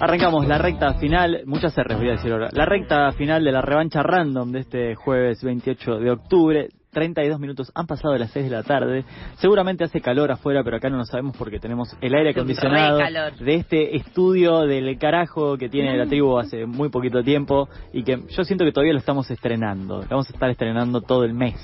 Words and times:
Arrancamos 0.00 0.48
la 0.48 0.56
recta 0.56 0.94
final, 0.94 1.42
muchas 1.44 1.76
R's 1.76 1.98
voy 1.98 2.08
a 2.08 2.12
decir 2.12 2.32
ahora, 2.32 2.48
la 2.52 2.64
recta 2.64 3.12
final 3.12 3.44
de 3.44 3.52
la 3.52 3.60
revancha 3.60 4.02
random 4.02 4.50
de 4.50 4.60
este 4.60 4.94
jueves 4.94 5.44
28 5.44 5.98
de 5.98 6.10
octubre. 6.10 6.68
32 6.90 7.38
minutos 7.38 7.70
han 7.74 7.86
pasado 7.86 8.14
de 8.14 8.18
las 8.18 8.30
6 8.30 8.46
de 8.46 8.50
la 8.50 8.62
tarde. 8.62 9.04
Seguramente 9.36 9.84
hace 9.84 10.00
calor 10.00 10.32
afuera, 10.32 10.64
pero 10.64 10.78
acá 10.78 10.88
no 10.88 10.96
lo 10.96 11.04
sabemos 11.04 11.36
porque 11.36 11.60
tenemos 11.60 11.94
el 12.00 12.14
aire 12.14 12.30
acondicionado 12.30 12.98
de 13.38 13.54
este 13.54 13.94
estudio 13.94 14.62
del 14.62 14.98
carajo 14.98 15.58
que 15.58 15.68
tiene 15.68 15.94
la 15.98 16.06
tribu 16.06 16.38
hace 16.38 16.64
muy 16.64 16.88
poquito 16.88 17.22
tiempo 17.22 17.68
y 17.92 18.02
que 18.02 18.22
yo 18.30 18.42
siento 18.44 18.64
que 18.64 18.72
todavía 18.72 18.94
lo 18.94 19.00
estamos 19.00 19.30
estrenando. 19.30 19.98
Lo 19.98 20.08
vamos 20.08 20.30
a 20.30 20.32
estar 20.32 20.48
estrenando 20.48 21.02
todo 21.02 21.24
el 21.24 21.34
mes. 21.34 21.56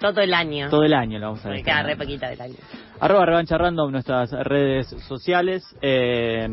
Todo 0.00 0.20
el 0.20 0.34
año. 0.34 0.68
Todo 0.68 0.82
el 0.82 0.92
año 0.92 1.20
lo 1.20 1.26
vamos 1.26 1.46
a 1.46 1.50
ver. 1.50 1.62
queda 1.62 1.84
re 1.84 1.96
poquita 1.96 2.28
del 2.28 2.40
año. 2.40 2.56
Arroba 2.98 3.24
revancha 3.24 3.56
random 3.56 3.92
nuestras 3.92 4.32
redes 4.32 4.88
sociales. 5.08 5.64
Eh, 5.80 6.48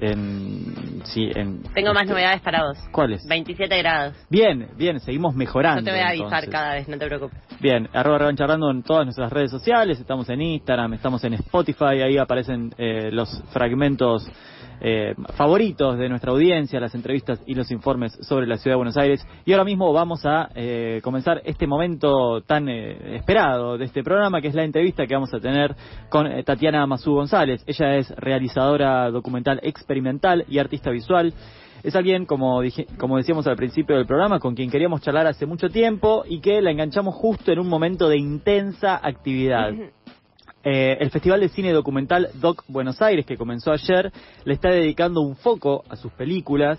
en, 0.00 1.02
sí, 1.04 1.30
en... 1.34 1.62
Tengo 1.74 1.92
más 1.92 2.06
novedades 2.06 2.40
para 2.40 2.64
vos. 2.64 2.78
¿Cuáles? 2.90 3.26
27 3.26 3.78
grados. 3.78 4.16
Bien, 4.28 4.68
bien, 4.76 5.00
seguimos 5.00 5.34
mejorando. 5.34 5.80
Yo 5.80 5.84
te 5.84 5.90
voy 5.92 6.00
a 6.00 6.08
avisar 6.08 6.48
cada 6.48 6.74
vez, 6.74 6.88
no 6.88 6.98
te 6.98 7.06
preocupes. 7.06 7.38
Bien, 7.60 7.88
arroba 7.92 8.18
revancharrando 8.18 8.70
en 8.70 8.82
todas 8.82 9.04
nuestras 9.04 9.32
redes 9.32 9.50
sociales, 9.50 10.00
estamos 10.00 10.28
en 10.30 10.40
Instagram, 10.40 10.94
estamos 10.94 11.22
en 11.24 11.34
Spotify, 11.34 12.02
ahí 12.02 12.16
aparecen 12.16 12.74
eh, 12.78 13.10
los 13.12 13.42
fragmentos 13.52 14.26
eh, 14.80 15.14
favoritos 15.36 15.98
de 15.98 16.08
nuestra 16.08 16.32
audiencia, 16.32 16.80
las 16.80 16.94
entrevistas 16.94 17.42
y 17.46 17.54
los 17.54 17.70
informes 17.70 18.12
sobre 18.22 18.46
la 18.46 18.56
ciudad 18.56 18.74
de 18.74 18.78
Buenos 18.78 18.96
Aires. 18.96 19.26
Y 19.44 19.52
ahora 19.52 19.64
mismo 19.64 19.92
vamos 19.92 20.24
a 20.24 20.50
eh, 20.54 21.00
comenzar 21.02 21.42
este 21.44 21.66
momento 21.66 22.40
tan 22.42 22.68
eh, 22.68 23.16
esperado 23.16 23.76
de 23.76 23.84
este 23.84 24.02
programa, 24.02 24.40
que 24.40 24.48
es 24.48 24.54
la 24.54 24.64
entrevista 24.64 25.06
que 25.06 25.14
vamos 25.14 25.32
a 25.34 25.40
tener 25.40 25.74
con 26.08 26.26
Tatiana 26.44 26.86
Mazú 26.86 27.14
González. 27.14 27.62
Ella 27.66 27.96
es 27.96 28.10
realizadora 28.16 29.10
documental 29.10 29.60
experimental 29.62 30.44
y 30.48 30.58
artista 30.58 30.90
visual. 30.90 31.34
Es 31.82 31.96
alguien, 31.96 32.26
como, 32.26 32.60
dije, 32.60 32.86
como 32.98 33.16
decíamos 33.16 33.46
al 33.46 33.56
principio 33.56 33.96
del 33.96 34.06
programa, 34.06 34.38
con 34.38 34.54
quien 34.54 34.70
queríamos 34.70 35.00
charlar 35.00 35.26
hace 35.26 35.46
mucho 35.46 35.68
tiempo 35.68 36.24
y 36.28 36.40
que 36.40 36.60
la 36.60 36.70
enganchamos 36.70 37.14
justo 37.14 37.52
en 37.52 37.58
un 37.58 37.68
momento 37.68 38.08
de 38.08 38.18
intensa 38.18 39.00
actividad. 39.02 39.72
Eh, 40.62 40.98
el 41.00 41.10
Festival 41.10 41.40
de 41.40 41.48
Cine 41.48 41.72
Documental 41.72 42.28
Doc 42.34 42.64
Buenos 42.68 43.00
Aires, 43.00 43.24
que 43.24 43.38
comenzó 43.38 43.72
ayer, 43.72 44.12
le 44.44 44.54
está 44.54 44.68
dedicando 44.68 45.22
un 45.22 45.36
foco 45.36 45.84
a 45.88 45.96
sus 45.96 46.12
películas. 46.12 46.78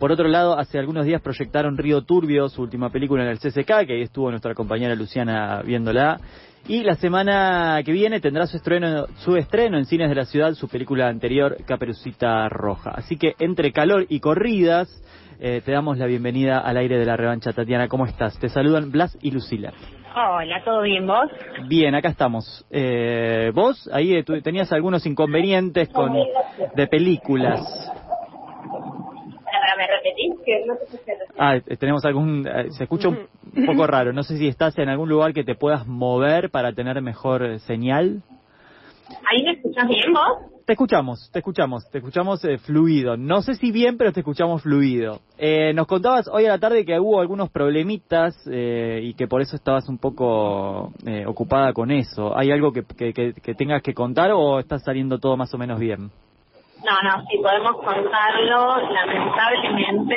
Por 0.00 0.10
otro 0.10 0.26
lado, 0.28 0.58
hace 0.58 0.78
algunos 0.78 1.04
días 1.04 1.20
proyectaron 1.20 1.76
Río 1.76 2.02
Turbio, 2.02 2.48
su 2.48 2.62
última 2.62 2.90
película 2.90 3.22
en 3.22 3.28
el 3.28 3.38
CCK, 3.38 3.86
que 3.86 3.94
ahí 3.94 4.02
estuvo 4.02 4.30
nuestra 4.30 4.54
compañera 4.54 4.94
Luciana 4.94 5.62
viéndola. 5.62 6.18
Y 6.66 6.82
la 6.82 6.96
semana 6.96 7.80
que 7.84 7.92
viene 7.92 8.20
tendrá 8.20 8.46
su 8.46 8.56
estreno, 8.56 9.06
su 9.18 9.36
estreno 9.36 9.78
en 9.78 9.84
cines 9.84 10.08
de 10.08 10.14
la 10.14 10.24
ciudad, 10.24 10.54
su 10.54 10.68
película 10.68 11.08
anterior, 11.08 11.56
Caperucita 11.66 12.48
Roja. 12.48 12.90
Así 12.90 13.16
que 13.16 13.34
entre 13.38 13.72
calor 13.72 14.06
y 14.08 14.20
corridas, 14.20 14.88
eh, 15.38 15.62
te 15.64 15.72
damos 15.72 15.98
la 15.98 16.06
bienvenida 16.06 16.58
al 16.58 16.76
aire 16.76 16.98
de 16.98 17.06
la 17.06 17.16
revancha. 17.16 17.52
Tatiana, 17.52 17.88
¿cómo 17.88 18.06
estás? 18.06 18.38
Te 18.38 18.48
saludan 18.48 18.90
Blas 18.90 19.16
y 19.22 19.30
Lucila. 19.30 19.72
Hola, 20.14 20.62
¿todo 20.64 20.82
bien 20.82 21.06
vos? 21.06 21.30
Bien, 21.68 21.94
acá 21.94 22.08
estamos. 22.08 22.66
Eh, 22.70 23.52
vos 23.54 23.88
ahí 23.92 24.16
eh, 24.16 24.24
tenías 24.42 24.72
algunos 24.72 25.06
inconvenientes 25.06 25.88
con 25.90 26.12
de 26.74 26.86
películas. 26.88 27.60
¿Me 29.76 29.86
repetís? 29.86 30.34
ah, 31.38 31.56
eh, 31.56 31.76
tenemos 31.76 32.04
algún... 32.04 32.46
se 32.70 32.82
escucha 32.82 33.08
un, 33.08 33.28
poco 33.66 33.86
raro. 33.86 34.12
No 34.12 34.24
sé 34.24 34.36
si 34.36 34.48
estás 34.48 34.76
en 34.78 34.88
algún 34.88 35.08
lugar 35.08 35.32
que 35.32 35.44
te 35.44 35.54
puedas 35.54 35.86
mover 35.86 36.50
para 36.50 36.72
tener 36.72 37.00
mejor 37.02 37.60
señal. 37.60 38.22
¿Ahí 39.30 39.42
me 39.44 39.52
escuchás 39.52 39.88
bien 39.88 40.12
vos? 40.12 40.50
Te 40.66 40.74
escuchamos, 40.74 41.30
te 41.32 41.40
escuchamos, 41.40 41.90
te 41.90 41.98
escuchamos 41.98 42.44
eh, 42.44 42.58
fluido. 42.58 43.16
No 43.16 43.42
sé 43.42 43.54
si 43.54 43.72
bien, 43.72 43.98
pero 43.98 44.12
te 44.12 44.20
escuchamos 44.20 44.62
fluido. 44.62 45.18
Eh, 45.36 45.72
nos 45.74 45.86
contabas 45.86 46.28
hoy 46.28 46.46
a 46.46 46.50
la 46.50 46.58
tarde 46.58 46.84
que 46.84 46.98
hubo 47.00 47.20
algunos 47.20 47.50
problemitas 47.50 48.36
eh, 48.48 49.00
y 49.02 49.14
que 49.14 49.26
por 49.26 49.42
eso 49.42 49.56
estabas 49.56 49.88
un 49.88 49.98
poco 49.98 50.92
ocupada 51.26 51.72
con 51.72 51.90
eso. 51.90 52.36
¿Hay 52.38 52.52
algo 52.52 52.72
que, 52.72 52.84
que, 52.84 53.54
tengas 53.54 53.82
que 53.82 53.94
contar 53.94 54.30
o 54.32 54.60
está 54.60 54.78
saliendo 54.78 55.18
todo 55.18 55.36
más 55.36 55.52
o 55.54 55.58
menos 55.58 55.80
bien? 55.80 56.10
No, 56.84 57.02
no, 57.02 57.24
sí 57.28 57.38
podemos 57.38 57.72
contarlo. 57.82 58.92
Lamentablemente 58.92 60.14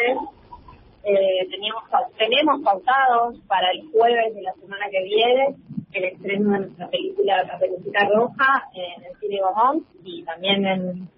teníamos, 1.50 1.84
tenemos 2.18 2.62
pautados 2.64 3.40
para 3.48 3.72
el 3.72 3.90
jueves 3.92 4.36
de 4.36 4.42
la 4.44 4.54
semana 4.54 4.86
que 4.92 5.04
viene 5.04 5.56
el 5.94 6.04
estreno 6.06 6.52
de 6.52 6.60
nuestra 6.60 6.88
película 6.90 7.46
Caperucita 7.48 8.08
Roja 8.14 8.64
en 8.74 9.04
el 9.04 9.20
Cine 9.20 9.40
Gomón 9.42 9.86
y 10.04 10.24
también 10.24 10.66
en, 10.66 11.10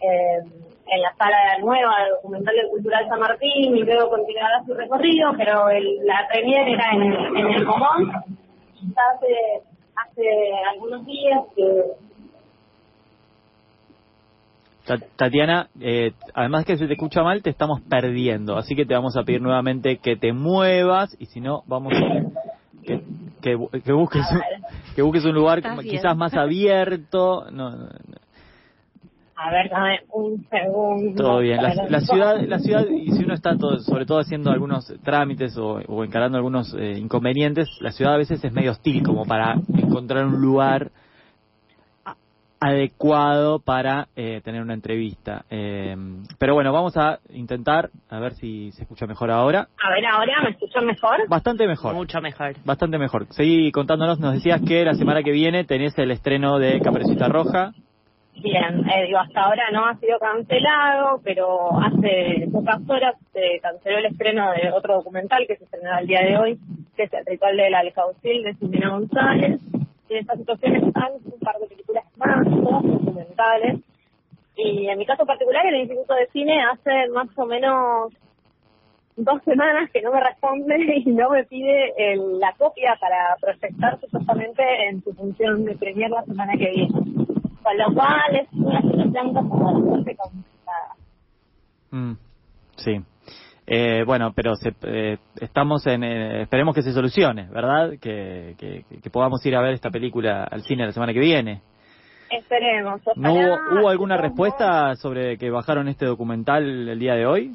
en 0.00 1.02
la 1.02 1.14
sala 1.16 1.58
nueva 1.60 2.02
del 2.02 2.10
documental 2.16 2.54
del 2.54 2.68
Cultural 2.68 3.08
San 3.08 3.20
Martín 3.20 3.76
y 3.76 3.82
luego 3.82 4.10
continuará 4.10 4.62
su 4.64 4.74
recorrido, 4.74 5.32
pero 5.36 5.68
el, 5.70 5.98
la 6.04 6.26
premier 6.30 6.68
era 6.68 6.92
en, 6.92 7.02
en 7.36 7.46
el 7.54 7.64
Gomón. 7.64 8.10
Hace, 8.10 9.62
hace 9.96 10.22
algunos 10.72 11.04
días 11.04 11.40
que 11.54 11.84
Tatiana, 15.16 15.68
eh, 15.80 16.12
además 16.32 16.64
que 16.64 16.78
se 16.78 16.86
te 16.86 16.94
escucha 16.94 17.22
mal, 17.22 17.42
te 17.42 17.50
estamos 17.50 17.82
perdiendo, 17.82 18.56
así 18.56 18.74
que 18.74 18.86
te 18.86 18.94
vamos 18.94 19.16
a 19.18 19.22
pedir 19.22 19.42
nuevamente 19.42 19.98
que 19.98 20.16
te 20.16 20.32
muevas 20.32 21.14
y 21.18 21.26
si 21.26 21.40
no, 21.40 21.62
vamos 21.66 21.92
a, 21.92 22.47
que, 23.40 23.56
que, 23.84 23.92
busques 23.92 24.24
que 24.94 25.02
busques 25.02 25.24
un 25.24 25.34
lugar 25.34 25.62
quizás 25.82 26.16
más 26.16 26.34
abierto. 26.34 27.50
No, 27.50 27.88
a 29.40 29.50
ver 29.52 29.70
dame 29.70 30.00
un 30.12 30.44
segundo. 30.50 31.22
Todo 31.22 31.38
bien. 31.38 31.62
La, 31.62 32.00
ciudad 32.00 32.40
la 32.40 32.58
ciudad 32.58 32.84
y 32.88 33.12
si 33.12 33.22
uno 33.22 33.34
está 33.34 33.56
todo, 33.56 33.78
sobre 33.78 34.04
todo 34.04 34.18
haciendo 34.18 34.50
algunos 34.50 34.92
trámites 35.04 35.56
o, 35.56 36.02
encarando 36.02 36.36
algunos 36.36 36.74
eh, 36.74 36.98
inconvenientes 36.98 37.68
la 37.80 37.92
ciudad 37.92 38.14
a 38.14 38.16
veces 38.16 38.42
es 38.42 38.52
medio 38.52 38.72
hostil 38.72 39.04
como 39.04 39.24
para 39.26 39.54
encontrar 39.76 40.26
un 40.26 40.40
lugar 40.40 40.90
adecuado 42.60 43.60
para 43.60 44.08
eh, 44.16 44.40
tener 44.44 44.62
una 44.62 44.74
entrevista. 44.74 45.44
Eh, 45.50 45.96
pero 46.38 46.54
bueno, 46.54 46.72
vamos 46.72 46.96
a 46.96 47.18
intentar 47.30 47.90
a 48.10 48.18
ver 48.18 48.34
si 48.34 48.72
se 48.72 48.82
escucha 48.82 49.06
mejor 49.06 49.30
ahora. 49.30 49.68
A 49.82 49.90
ver, 49.90 50.04
ahora 50.06 50.42
me 50.42 50.50
escuchan 50.50 50.86
mejor. 50.86 51.28
Bastante 51.28 51.66
mejor. 51.66 51.94
Mucho 51.94 52.20
mejor. 52.20 52.54
Bastante 52.64 52.98
mejor. 52.98 53.26
Seguí 53.30 53.70
contándonos, 53.70 54.18
nos 54.18 54.34
decías 54.34 54.60
que 54.66 54.84
la 54.84 54.94
semana 54.94 55.22
que 55.22 55.32
viene 55.32 55.64
tenés 55.64 55.96
el 55.98 56.10
estreno 56.10 56.58
de 56.58 56.80
Caperucita 56.80 57.28
Roja. 57.28 57.72
Bien, 58.34 58.88
eh, 58.88 59.06
digo, 59.06 59.18
hasta 59.18 59.40
ahora 59.40 59.64
no 59.72 59.86
ha 59.86 59.96
sido 59.96 60.16
cancelado, 60.20 61.20
pero 61.24 61.70
hace 61.80 62.46
pocas 62.52 62.80
horas 62.88 63.16
se 63.32 63.58
canceló 63.60 63.98
el 63.98 64.06
estreno 64.06 64.52
de 64.52 64.70
otro 64.70 64.94
documental 64.94 65.44
que 65.48 65.56
se 65.56 65.64
estrenará 65.64 66.00
el 66.00 66.06
día 66.06 66.20
de 66.20 66.38
hoy, 66.38 66.58
que 66.96 67.04
es 67.04 67.12
el 67.12 67.26
ritual 67.26 67.56
del 67.56 67.74
Alcaucil 67.74 68.44
de 68.44 68.54
Simena 68.54 68.90
González 68.90 69.60
en 70.10 70.18
esta 70.18 70.36
situación 70.36 70.76
están 70.76 71.12
un 71.24 71.40
par 71.40 71.58
de 71.58 71.66
películas 71.66 72.04
más, 72.16 72.44
todas 72.44 72.82
documentales. 72.82 73.80
Y 74.56 74.88
en 74.88 74.98
mi 74.98 75.06
caso 75.06 75.24
particular, 75.24 75.64
el 75.66 75.80
Instituto 75.80 76.14
de 76.14 76.26
Cine 76.28 76.62
hace 76.64 77.08
más 77.12 77.28
o 77.36 77.46
menos 77.46 78.12
dos 79.16 79.42
semanas 79.44 79.90
que 79.92 80.02
no 80.02 80.12
me 80.12 80.20
responde 80.20 80.76
y 81.04 81.10
no 81.10 81.30
me 81.30 81.44
pide 81.44 81.92
la 82.38 82.52
copia 82.52 82.96
para 83.00 83.36
proyectar 83.40 83.98
supuestamente 84.00 84.62
en 84.88 85.02
su 85.02 85.12
función 85.14 85.64
de 85.64 85.76
premier 85.76 86.10
la 86.10 86.24
semana 86.24 86.52
que 86.52 86.70
viene. 86.70 86.88
Con 87.62 87.76
lo 87.76 87.94
cual 87.94 88.36
es 88.36 88.48
una 88.52 88.80
situación 88.80 89.34
como 89.34 89.82
bastante 89.82 90.16
complicada. 90.16 90.94
Mm, 91.90 92.12
sí. 92.76 93.00
Eh, 93.70 94.02
bueno, 94.06 94.32
pero 94.34 94.54
eh, 94.84 95.18
estamos 95.42 95.86
en, 95.86 96.02
eh, 96.02 96.42
esperemos 96.42 96.74
que 96.74 96.80
se 96.80 96.92
solucione, 96.92 97.48
¿verdad? 97.50 97.98
Que, 98.00 98.54
que, 98.56 99.10
podamos 99.10 99.44
ir 99.44 99.54
a 99.56 99.60
ver 99.60 99.74
esta 99.74 99.90
película 99.90 100.44
al 100.44 100.62
cine 100.62 100.86
la 100.86 100.92
semana 100.92 101.12
que 101.12 101.20
viene. 101.20 101.60
Esperemos. 102.30 103.02
¿No 103.16 103.34
hubo, 103.34 103.88
alguna 103.90 104.16
respuesta 104.16 104.94
sobre 104.96 105.36
que 105.36 105.50
bajaron 105.50 105.86
este 105.88 106.06
documental 106.06 106.88
el 106.88 106.98
día 106.98 107.14
de 107.14 107.26
hoy? 107.26 107.52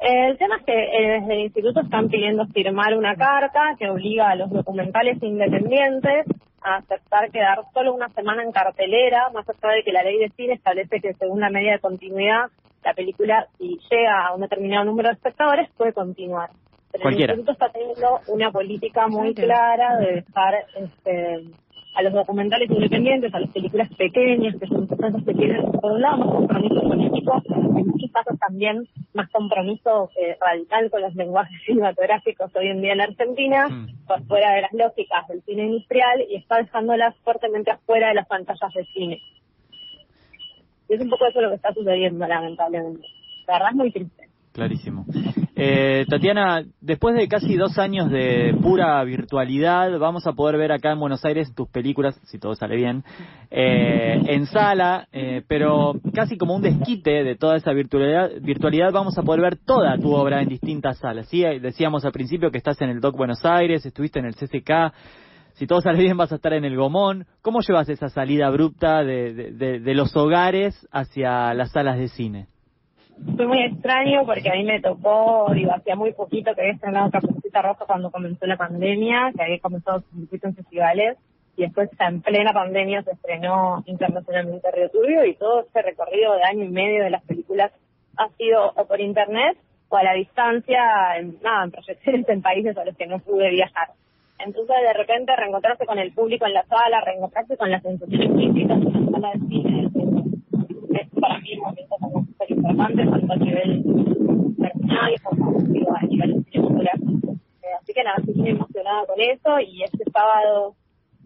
El 0.00 0.36
tema 0.36 0.56
es 0.56 0.64
que 0.66 0.72
desde 0.72 1.34
el 1.34 1.40
instituto 1.40 1.80
están 1.80 2.08
pidiendo 2.08 2.46
firmar 2.48 2.94
una 2.94 3.16
carta 3.16 3.74
que 3.78 3.88
obliga 3.88 4.28
a 4.28 4.36
los 4.36 4.50
documentales 4.50 5.22
independientes 5.22 6.26
a 6.62 6.76
aceptar 6.76 7.30
quedar 7.30 7.60
solo 7.72 7.94
una 7.94 8.10
semana 8.10 8.42
en 8.42 8.52
cartelera, 8.52 9.30
más 9.32 9.48
allá 9.48 9.74
de 9.74 9.84
que 9.84 9.92
la 9.92 10.02
ley 10.02 10.18
de 10.18 10.30
cine 10.36 10.54
establece 10.54 11.00
que 11.00 11.14
según 11.14 11.40
la 11.40 11.50
media 11.50 11.72
de 11.72 11.78
continuidad 11.78 12.50
la 12.84 12.94
película, 12.94 13.48
si 13.58 13.78
llega 13.90 14.26
a 14.26 14.34
un 14.34 14.40
determinado 14.40 14.84
número 14.84 15.08
de 15.08 15.14
espectadores, 15.14 15.68
puede 15.76 15.92
continuar. 15.92 16.50
Pero 16.90 17.08
el 17.08 17.20
instituto 17.20 17.52
está 17.52 17.70
teniendo 17.70 18.20
una 18.28 18.50
política 18.50 19.08
muy 19.08 19.34
clara 19.34 19.96
de 19.98 20.16
dejar 20.16 20.54
este, 20.76 21.44
a 21.94 22.02
los 22.02 22.12
documentales 22.12 22.70
independientes, 22.70 23.34
a 23.34 23.40
las 23.40 23.50
películas 23.50 23.88
pequeñas, 23.96 24.56
que 24.58 24.66
son 24.66 24.86
personas 24.86 25.24
que 25.24 25.34
tienen, 25.34 25.72
por 25.72 25.92
un 25.92 26.00
lado, 26.02 26.18
más 26.18 26.28
compromiso 26.28 26.80
político, 26.82 27.42
en 27.48 27.86
muchos 27.86 28.10
casos 28.12 28.38
también 28.38 28.88
más 29.14 29.30
compromiso 29.30 30.10
eh, 30.16 30.36
radical 30.40 30.90
con 30.90 31.02
los 31.02 31.14
lenguajes 31.14 31.62
cinematográficos 31.66 32.54
hoy 32.56 32.68
en 32.68 32.82
día 32.82 32.92
en 32.92 33.00
Argentina, 33.00 33.68
mm. 33.68 34.06
por 34.06 34.22
fuera 34.26 34.54
de 34.54 34.62
las 34.62 34.72
lógicas 34.72 35.26
del 35.28 35.42
cine 35.42 35.64
industrial 35.64 36.24
y 36.28 36.36
está 36.36 36.58
dejándolas 36.58 37.14
fuertemente 37.24 37.70
afuera 37.70 38.08
de 38.08 38.14
las 38.14 38.26
pantallas 38.26 38.72
de 38.74 38.84
cine. 38.86 39.22
Es 40.92 41.00
un 41.00 41.08
poco 41.08 41.26
eso 41.26 41.40
lo 41.40 41.48
que 41.48 41.54
está 41.56 41.72
sucediendo, 41.72 42.26
lamentablemente. 42.26 43.06
La 43.46 43.54
verdad 43.54 43.70
es 43.70 43.76
muy 43.76 43.92
triste. 43.92 44.28
Clarísimo. 44.52 45.06
Eh, 45.56 46.04
Tatiana, 46.06 46.62
después 46.82 47.14
de 47.14 47.26
casi 47.28 47.56
dos 47.56 47.78
años 47.78 48.10
de 48.10 48.54
pura 48.60 49.02
virtualidad, 49.04 49.98
vamos 49.98 50.26
a 50.26 50.34
poder 50.34 50.58
ver 50.58 50.70
acá 50.70 50.92
en 50.92 51.00
Buenos 51.00 51.24
Aires 51.24 51.54
tus 51.54 51.66
películas, 51.70 52.20
si 52.24 52.38
todo 52.38 52.54
sale 52.54 52.76
bien, 52.76 53.04
eh, 53.50 54.20
en 54.26 54.44
sala, 54.44 55.08
eh, 55.12 55.42
pero 55.48 55.94
casi 56.12 56.36
como 56.36 56.54
un 56.54 56.60
desquite 56.60 57.24
de 57.24 57.36
toda 57.36 57.56
esa 57.56 57.72
virtualidad, 57.72 58.30
virtualidad, 58.42 58.92
vamos 58.92 59.16
a 59.16 59.22
poder 59.22 59.40
ver 59.40 59.56
toda 59.56 59.96
tu 59.96 60.12
obra 60.12 60.42
en 60.42 60.50
distintas 60.50 60.98
salas. 60.98 61.26
¿sí? 61.28 61.42
Decíamos 61.42 62.04
al 62.04 62.12
principio 62.12 62.50
que 62.50 62.58
estás 62.58 62.78
en 62.82 62.90
el 62.90 63.00
DOC 63.00 63.16
Buenos 63.16 63.42
Aires, 63.46 63.86
estuviste 63.86 64.18
en 64.18 64.26
el 64.26 64.34
CCK, 64.34 64.92
si 65.54 65.66
todo 65.66 65.80
sale 65.80 65.98
bien 65.98 66.16
vas 66.16 66.32
a 66.32 66.36
estar 66.36 66.52
en 66.52 66.64
el 66.64 66.76
Gomón. 66.76 67.26
¿Cómo 67.42 67.60
llevas 67.60 67.88
esa 67.88 68.08
salida 68.08 68.46
abrupta 68.46 69.04
de, 69.04 69.80
los 69.94 70.16
hogares 70.16 70.88
hacia 70.90 71.54
las 71.54 71.72
salas 71.72 71.98
de 71.98 72.08
cine? 72.08 72.46
fue 73.36 73.46
muy 73.46 73.62
extraño 73.62 74.24
porque 74.26 74.50
a 74.50 74.54
mí 74.54 74.64
me 74.64 74.80
tocó, 74.80 75.46
digo, 75.54 75.72
hacía 75.72 75.94
muy 75.94 76.12
poquito 76.12 76.54
que 76.54 76.62
había 76.62 76.72
estrenado 76.72 77.10
Capucita 77.10 77.62
Roja 77.62 77.84
cuando 77.86 78.10
comenzó 78.10 78.46
la 78.46 78.56
pandemia, 78.56 79.32
que 79.36 79.42
había 79.42 79.60
comenzado 79.60 80.00
su 80.00 80.20
circuito 80.20 80.48
en 80.48 80.56
festivales, 80.56 81.18
y 81.56 81.62
después 81.62 81.90
en 82.00 82.22
plena 82.22 82.52
pandemia 82.52 83.02
se 83.02 83.12
estrenó 83.12 83.82
internacionalmente 83.86 84.70
Río 84.72 84.90
Turbio, 84.90 85.24
y 85.24 85.34
todo 85.34 85.60
ese 85.60 85.82
recorrido 85.82 86.34
de 86.34 86.42
año 86.42 86.64
y 86.64 86.70
medio 86.70 87.04
de 87.04 87.10
las 87.10 87.22
películas 87.24 87.70
ha 88.16 88.28
sido 88.30 88.72
o 88.74 88.86
por 88.86 89.00
internet 89.00 89.56
o 89.88 89.96
a 89.96 90.02
la 90.02 90.14
distancia, 90.14 91.16
en, 91.18 91.36
nada, 91.42 91.64
en 91.64 91.70
proyecciones 91.70 92.28
en 92.28 92.42
países 92.42 92.76
a 92.76 92.84
los 92.84 92.96
que 92.96 93.06
no 93.06 93.18
pude 93.18 93.50
viajar. 93.50 93.88
Entonces, 94.44 94.76
de 94.82 94.92
repente, 94.92 95.36
reencontrarse 95.36 95.86
con 95.86 95.98
el 95.98 96.12
público 96.12 96.46
en 96.46 96.54
la 96.54 96.64
sala, 96.64 97.00
reencontrarse 97.00 97.56
con 97.56 97.70
las 97.70 97.82
sensaciones 97.82 98.28
físicas 98.36 98.78
en 98.78 99.04
la 99.04 99.10
sala 99.12 99.30
de 99.34 99.40
cine, 99.48 99.88
es 101.00 101.08
para 101.20 101.38
mí 101.38 101.54
un 101.54 101.60
momento 101.60 101.96
como 102.00 102.26
súper 102.26 102.50
importante, 102.50 103.06
tanto 103.06 103.32
a 103.32 103.36
nivel 103.36 103.82
personal 104.58 105.14
como 105.22 105.96
a 105.96 106.02
nivel 106.02 106.44
cinematográfico. 106.50 107.32
Eh, 107.62 107.74
así 107.80 107.94
que 107.94 108.04
nada, 108.04 108.16
estoy 108.18 108.34
muy 108.34 108.50
emocionada 108.50 109.06
con 109.06 109.20
eso 109.20 109.60
y 109.60 109.82
este 109.84 110.04
sábado 110.10 110.74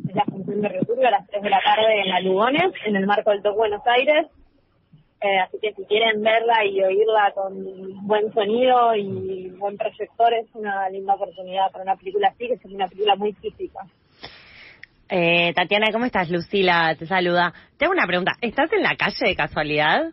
es 0.08 0.14
la 0.14 0.24
función 0.24 0.60
de 0.60 0.68
Returbio 0.68 1.08
a 1.08 1.10
las 1.10 1.26
3 1.26 1.42
de 1.42 1.50
la 1.50 1.60
tarde 1.64 2.00
en 2.00 2.08
la 2.10 2.20
Lugones, 2.20 2.72
en 2.84 2.96
el 2.96 3.06
marco 3.06 3.30
del 3.30 3.42
Top 3.42 3.56
Buenos 3.56 3.82
Aires. 3.86 4.26
Eh, 5.26 5.38
así 5.40 5.58
que 5.60 5.72
si 5.72 5.84
quieren 5.84 6.22
verla 6.22 6.64
y 6.64 6.82
oírla 6.82 7.32
con 7.34 8.06
buen 8.06 8.32
sonido 8.32 8.94
y 8.94 9.50
buen 9.58 9.76
proyector, 9.76 10.32
es 10.34 10.46
una 10.54 10.88
linda 10.88 11.14
oportunidad 11.14 11.70
para 11.72 11.84
una 11.84 11.96
película 11.96 12.28
así, 12.28 12.46
que 12.46 12.54
es 12.54 12.64
una 12.66 12.86
película 12.86 13.16
muy 13.16 13.32
física. 13.32 13.80
Eh, 15.08 15.52
Tatiana, 15.54 15.86
¿cómo 15.92 16.04
estás? 16.04 16.30
Lucila 16.30 16.94
te 16.96 17.06
saluda. 17.06 17.52
Tengo 17.76 17.92
una 17.92 18.06
pregunta. 18.06 18.32
¿Estás 18.40 18.72
en 18.72 18.82
la 18.82 18.96
calle 18.96 19.26
de 19.26 19.36
casualidad? 19.36 20.10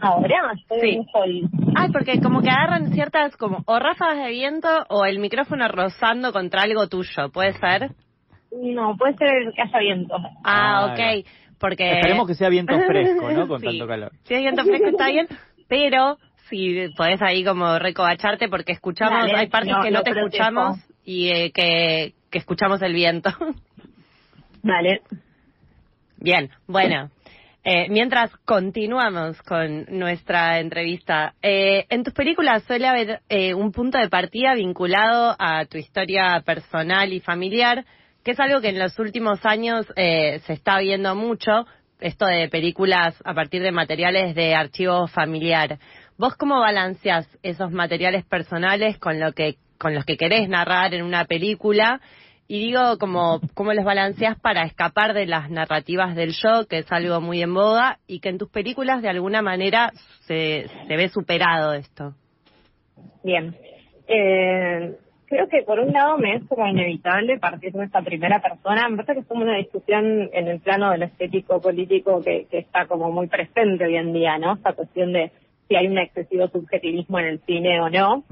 Ahora 0.00 0.52
estoy 0.56 0.90
en 0.90 1.00
un 1.00 1.06
hall. 1.12 1.50
Ay, 1.76 1.90
porque 1.92 2.20
como 2.20 2.40
que 2.40 2.50
agarran 2.50 2.92
ciertas 2.92 3.36
como 3.36 3.62
o 3.66 3.78
ráfagas 3.78 4.24
de 4.24 4.30
viento 4.30 4.68
o 4.88 5.04
el 5.04 5.18
micrófono 5.18 5.68
rozando 5.68 6.32
contra 6.32 6.62
algo 6.62 6.88
tuyo, 6.88 7.30
¿puede 7.32 7.52
ser? 7.54 7.90
No, 8.52 8.96
puede 8.96 9.16
ser 9.16 9.52
que 9.54 9.62
haya 9.62 9.78
viento. 9.78 10.16
Ah, 10.44 10.92
ok. 10.92 11.26
Porque... 11.58 11.90
Esperemos 11.92 12.26
que 12.26 12.34
sea 12.34 12.48
viento 12.48 12.78
fresco, 12.86 13.30
¿no? 13.30 13.48
Con 13.48 13.62
tanto 13.62 13.86
calor. 13.86 14.12
Si 14.24 14.34
hay 14.34 14.42
viento 14.42 14.64
fresco 14.64 14.88
está 14.88 15.08
bien, 15.08 15.28
pero 15.68 16.18
si 16.48 16.88
podés 16.96 17.20
ahí 17.22 17.44
como 17.44 17.78
recobacharte 17.78 18.48
porque 18.48 18.72
escuchamos, 18.72 19.30
hay 19.34 19.48
partes 19.48 19.74
que 19.82 19.90
no 19.90 20.02
te 20.02 20.10
escuchamos 20.10 20.78
y 21.04 21.28
eh, 21.28 21.52
que, 21.52 22.14
que 22.30 22.38
escuchamos 22.38 22.80
el 22.82 22.94
viento. 22.94 23.30
Vale. 24.62 25.02
Bien, 26.18 26.50
bueno. 26.66 27.10
Eh, 27.64 27.88
mientras 27.90 28.34
continuamos 28.46 29.42
con 29.42 29.84
nuestra 29.90 30.58
entrevista, 30.58 31.34
eh, 31.42 31.84
en 31.90 32.02
tus 32.02 32.14
películas 32.14 32.62
suele 32.62 32.86
haber 32.86 33.20
eh, 33.28 33.52
un 33.52 33.72
punto 33.72 33.98
de 33.98 34.08
partida 34.08 34.54
vinculado 34.54 35.36
a 35.38 35.66
tu 35.66 35.76
historia 35.76 36.40
personal 36.46 37.12
y 37.12 37.20
familiar, 37.20 37.84
que 38.28 38.32
es 38.32 38.40
algo 38.40 38.60
que 38.60 38.68
en 38.68 38.78
los 38.78 38.98
últimos 38.98 39.40
años 39.46 39.86
eh, 39.96 40.40
se 40.40 40.52
está 40.52 40.78
viendo 40.80 41.14
mucho, 41.14 41.64
esto 41.98 42.26
de 42.26 42.50
películas 42.50 43.14
a 43.24 43.32
partir 43.32 43.62
de 43.62 43.72
materiales 43.72 44.34
de 44.34 44.54
archivo 44.54 45.06
familiar. 45.06 45.78
¿Vos 46.18 46.34
cómo 46.36 46.60
balanceas 46.60 47.26
esos 47.42 47.72
materiales 47.72 48.26
personales 48.26 48.98
con 48.98 49.18
lo 49.18 49.32
que 49.32 49.54
con 49.78 49.94
los 49.94 50.04
que 50.04 50.18
querés 50.18 50.46
narrar 50.46 50.92
en 50.92 51.04
una 51.04 51.24
película 51.24 52.02
y 52.46 52.66
digo 52.66 52.98
como 52.98 53.40
cómo 53.54 53.72
los 53.72 53.86
balanceas 53.86 54.38
para 54.38 54.64
escapar 54.64 55.14
de 55.14 55.24
las 55.24 55.48
narrativas 55.48 56.14
del 56.14 56.32
show, 56.32 56.66
que 56.68 56.80
es 56.80 56.92
algo 56.92 57.22
muy 57.22 57.40
en 57.40 57.54
boga, 57.54 57.98
y 58.06 58.20
que 58.20 58.28
en 58.28 58.36
tus 58.36 58.50
películas 58.50 59.00
de 59.00 59.08
alguna 59.08 59.40
manera 59.40 59.90
se, 60.26 60.66
se 60.86 60.96
ve 60.96 61.08
superado 61.08 61.72
esto. 61.72 62.12
Bien. 63.24 63.56
Eh, 64.06 64.98
creo 65.28 65.48
que 65.48 65.62
por 65.62 65.78
un 65.78 65.92
lado 65.92 66.18
me 66.18 66.36
es 66.36 66.44
como 66.48 66.66
inevitable 66.66 67.38
partir 67.38 67.72
de 67.72 67.84
esta 67.84 68.02
primera 68.02 68.40
persona. 68.40 68.88
Me 68.88 68.96
parece 68.96 69.14
que 69.14 69.20
es 69.20 69.26
como 69.26 69.42
una 69.42 69.56
discusión 69.56 70.30
en 70.32 70.48
el 70.48 70.60
plano 70.60 70.90
del 70.90 71.02
estético 71.02 71.60
político 71.60 72.22
que, 72.22 72.46
que 72.50 72.58
está 72.58 72.86
como 72.86 73.10
muy 73.10 73.28
presente 73.28 73.84
hoy 73.84 73.96
en 73.96 74.12
día, 74.12 74.38
¿no? 74.38 74.54
Esta 74.54 74.72
cuestión 74.72 75.12
de 75.12 75.30
si 75.68 75.76
hay 75.76 75.86
un 75.86 75.98
excesivo 75.98 76.48
subjetivismo 76.48 77.18
en 77.18 77.26
el 77.26 77.40
cine 77.40 77.80
o 77.80 77.90
no. 77.90 78.24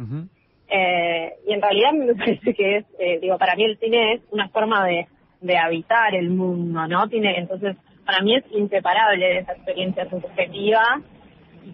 Eh, 0.69 1.35
y 1.47 1.53
en 1.53 1.63
realidad 1.63 1.93
me 1.93 2.15
parece 2.15 2.55
que 2.55 2.77
es, 2.79 2.85
eh, 2.99 3.19
digo, 3.21 3.39
para 3.39 3.55
mí 3.55 3.65
el 3.65 3.79
cine 3.79 4.15
es 4.15 4.23
una 4.31 4.49
forma 4.49 4.87
de, 4.87 5.07
de 5.41 5.59
habitar 5.59 6.15
el 6.15 6.31
mundo, 6.31 6.87
¿no? 6.89 7.09
Tiene, 7.09 7.39
entonces, 7.39 7.77
para 8.05 8.21
mí 8.23 8.37
es 8.37 8.45
inseparable 8.53 9.25
de 9.25 9.39
esa 9.39 9.53
experiencia 9.53 10.09
subjetiva. 10.09 11.03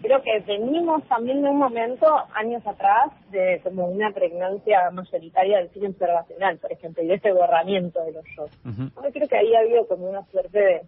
Creo 0.01 0.21
que 0.21 0.39
venimos 0.47 1.03
también 1.07 1.41
de 1.41 1.49
un 1.49 1.57
momento, 1.57 2.07
años 2.33 2.65
atrás, 2.65 3.11
de 3.31 3.61
como 3.63 3.87
una 3.87 4.11
pregnancia 4.11 4.89
mayoritaria 4.91 5.59
del 5.59 5.69
cine 5.69 5.89
observacional, 5.89 6.57
por 6.57 6.71
ejemplo, 6.71 7.03
y 7.03 7.07
de 7.07 7.15
ese 7.15 7.31
borramiento 7.31 8.03
de 8.03 8.13
los 8.13 8.25
shows. 8.25 8.51
Yo 8.63 9.11
creo 9.11 9.27
que 9.27 9.37
ahí 9.37 9.53
ha 9.53 9.59
habido 9.59 9.87
como 9.87 10.09
una 10.09 10.23
suerte 10.25 10.59
de, 10.59 10.81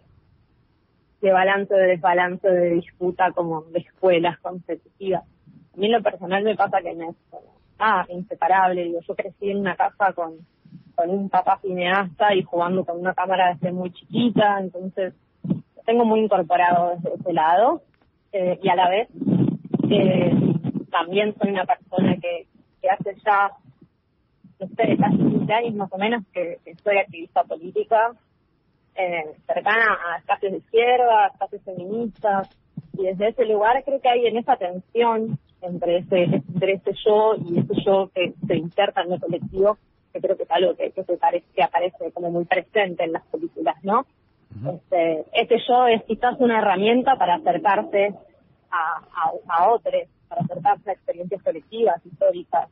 de 1.22 1.32
balance, 1.32 1.74
de 1.74 1.88
desbalance, 1.88 2.48
de 2.50 2.70
disputa 2.72 3.32
como 3.32 3.62
de 3.64 3.80
escuelas 3.80 4.40
consecutivas. 4.40 5.24
A 5.24 5.78
mí 5.78 5.88
en 5.88 5.92
lo 5.92 6.02
personal 6.02 6.44
me 6.44 6.56
pasa 6.56 6.82
que 6.82 6.94
me 6.96 7.10
es 7.10 7.16
ah, 7.80 8.06
inseparable. 8.10 8.84
Digo, 8.84 9.00
yo 9.02 9.16
crecí 9.16 9.52
en 9.52 9.60
una 9.60 9.76
casa 9.76 10.14
con, 10.14 10.38
con 10.96 11.10
un 11.10 11.30
papá 11.30 11.60
cineasta 11.62 12.34
y 12.34 12.44
jugando 12.44 12.86
con 12.86 13.00
una 13.00 13.14
cámara 13.14 13.54
desde 13.54 13.72
muy 13.72 13.92
chiquita, 13.92 14.60
entonces 14.60 15.14
tengo 15.86 16.06
muy 16.06 16.22
incorporado 16.22 16.96
desde 16.96 17.16
ese 17.16 17.34
lado. 17.34 17.82
Y 18.62 18.68
a 18.68 18.76
la 18.76 18.90
vez 18.90 19.08
también 20.92 21.36
soy 21.38 21.52
una 21.52 21.66
persona 21.66 22.18
que, 22.18 22.48
hace 22.90 23.16
ya, 23.26 23.52
no 24.60 24.68
sé, 24.68 24.98
casi 24.98 25.18
15 25.18 25.54
años 25.54 25.76
más 25.76 25.92
o 25.92 25.98
menos 25.98 26.24
que, 26.34 26.60
que 26.64 26.76
soy 26.76 26.98
activista 26.98 27.44
política, 27.44 28.12
eh, 28.96 29.36
cercana 29.46 29.98
a 30.08 30.18
espacios 30.18 30.54
de 30.54 30.58
izquierda, 30.60 31.26
a 31.26 31.28
espacios 31.28 31.62
feministas, 31.64 32.50
y 32.98 33.04
desde 33.04 33.30
ese 33.30 33.46
lugar 33.46 33.84
creo 33.84 34.00
que 34.00 34.10
hay 34.10 34.28
en 34.28 34.38
esa 34.38 34.56
tensión 34.56 35.38
entre 35.62 35.98
ese, 35.98 36.24
entre 36.24 36.74
ese 36.74 36.92
yo 37.06 37.36
y 37.36 37.60
ese 37.60 37.74
yo 37.86 38.10
que 38.14 38.34
se 38.48 38.56
inserta 38.56 39.02
en 39.02 39.14
el 39.14 39.20
colectivo, 39.20 39.78
que 40.14 40.22
creo 40.22 40.38
que 40.38 40.44
es 40.44 40.52
algo 40.52 40.76
que, 40.76 40.92
que, 40.92 41.04
parece, 41.18 41.46
que 41.54 41.64
aparece 41.64 42.12
como 42.14 42.32
muy 42.32 42.46
presente 42.46 43.04
en 43.04 43.12
las 43.12 43.26
películas, 43.26 43.76
¿no? 43.84 44.06
Este, 44.64 45.26
ese 45.34 45.58
yo 45.68 45.88
es 45.88 46.04
quizás 46.04 46.40
una 46.40 46.60
herramienta 46.60 47.18
para 47.18 47.36
acercarse 47.36 48.14
a, 48.72 49.02
a, 49.14 49.32
a 49.48 49.70
otros, 49.70 50.04
para 50.28 50.42
acercarse 50.42 50.90
a 50.90 50.94
experiencias 50.94 51.44
colectivas, 51.44 52.06
históricas, 52.06 52.70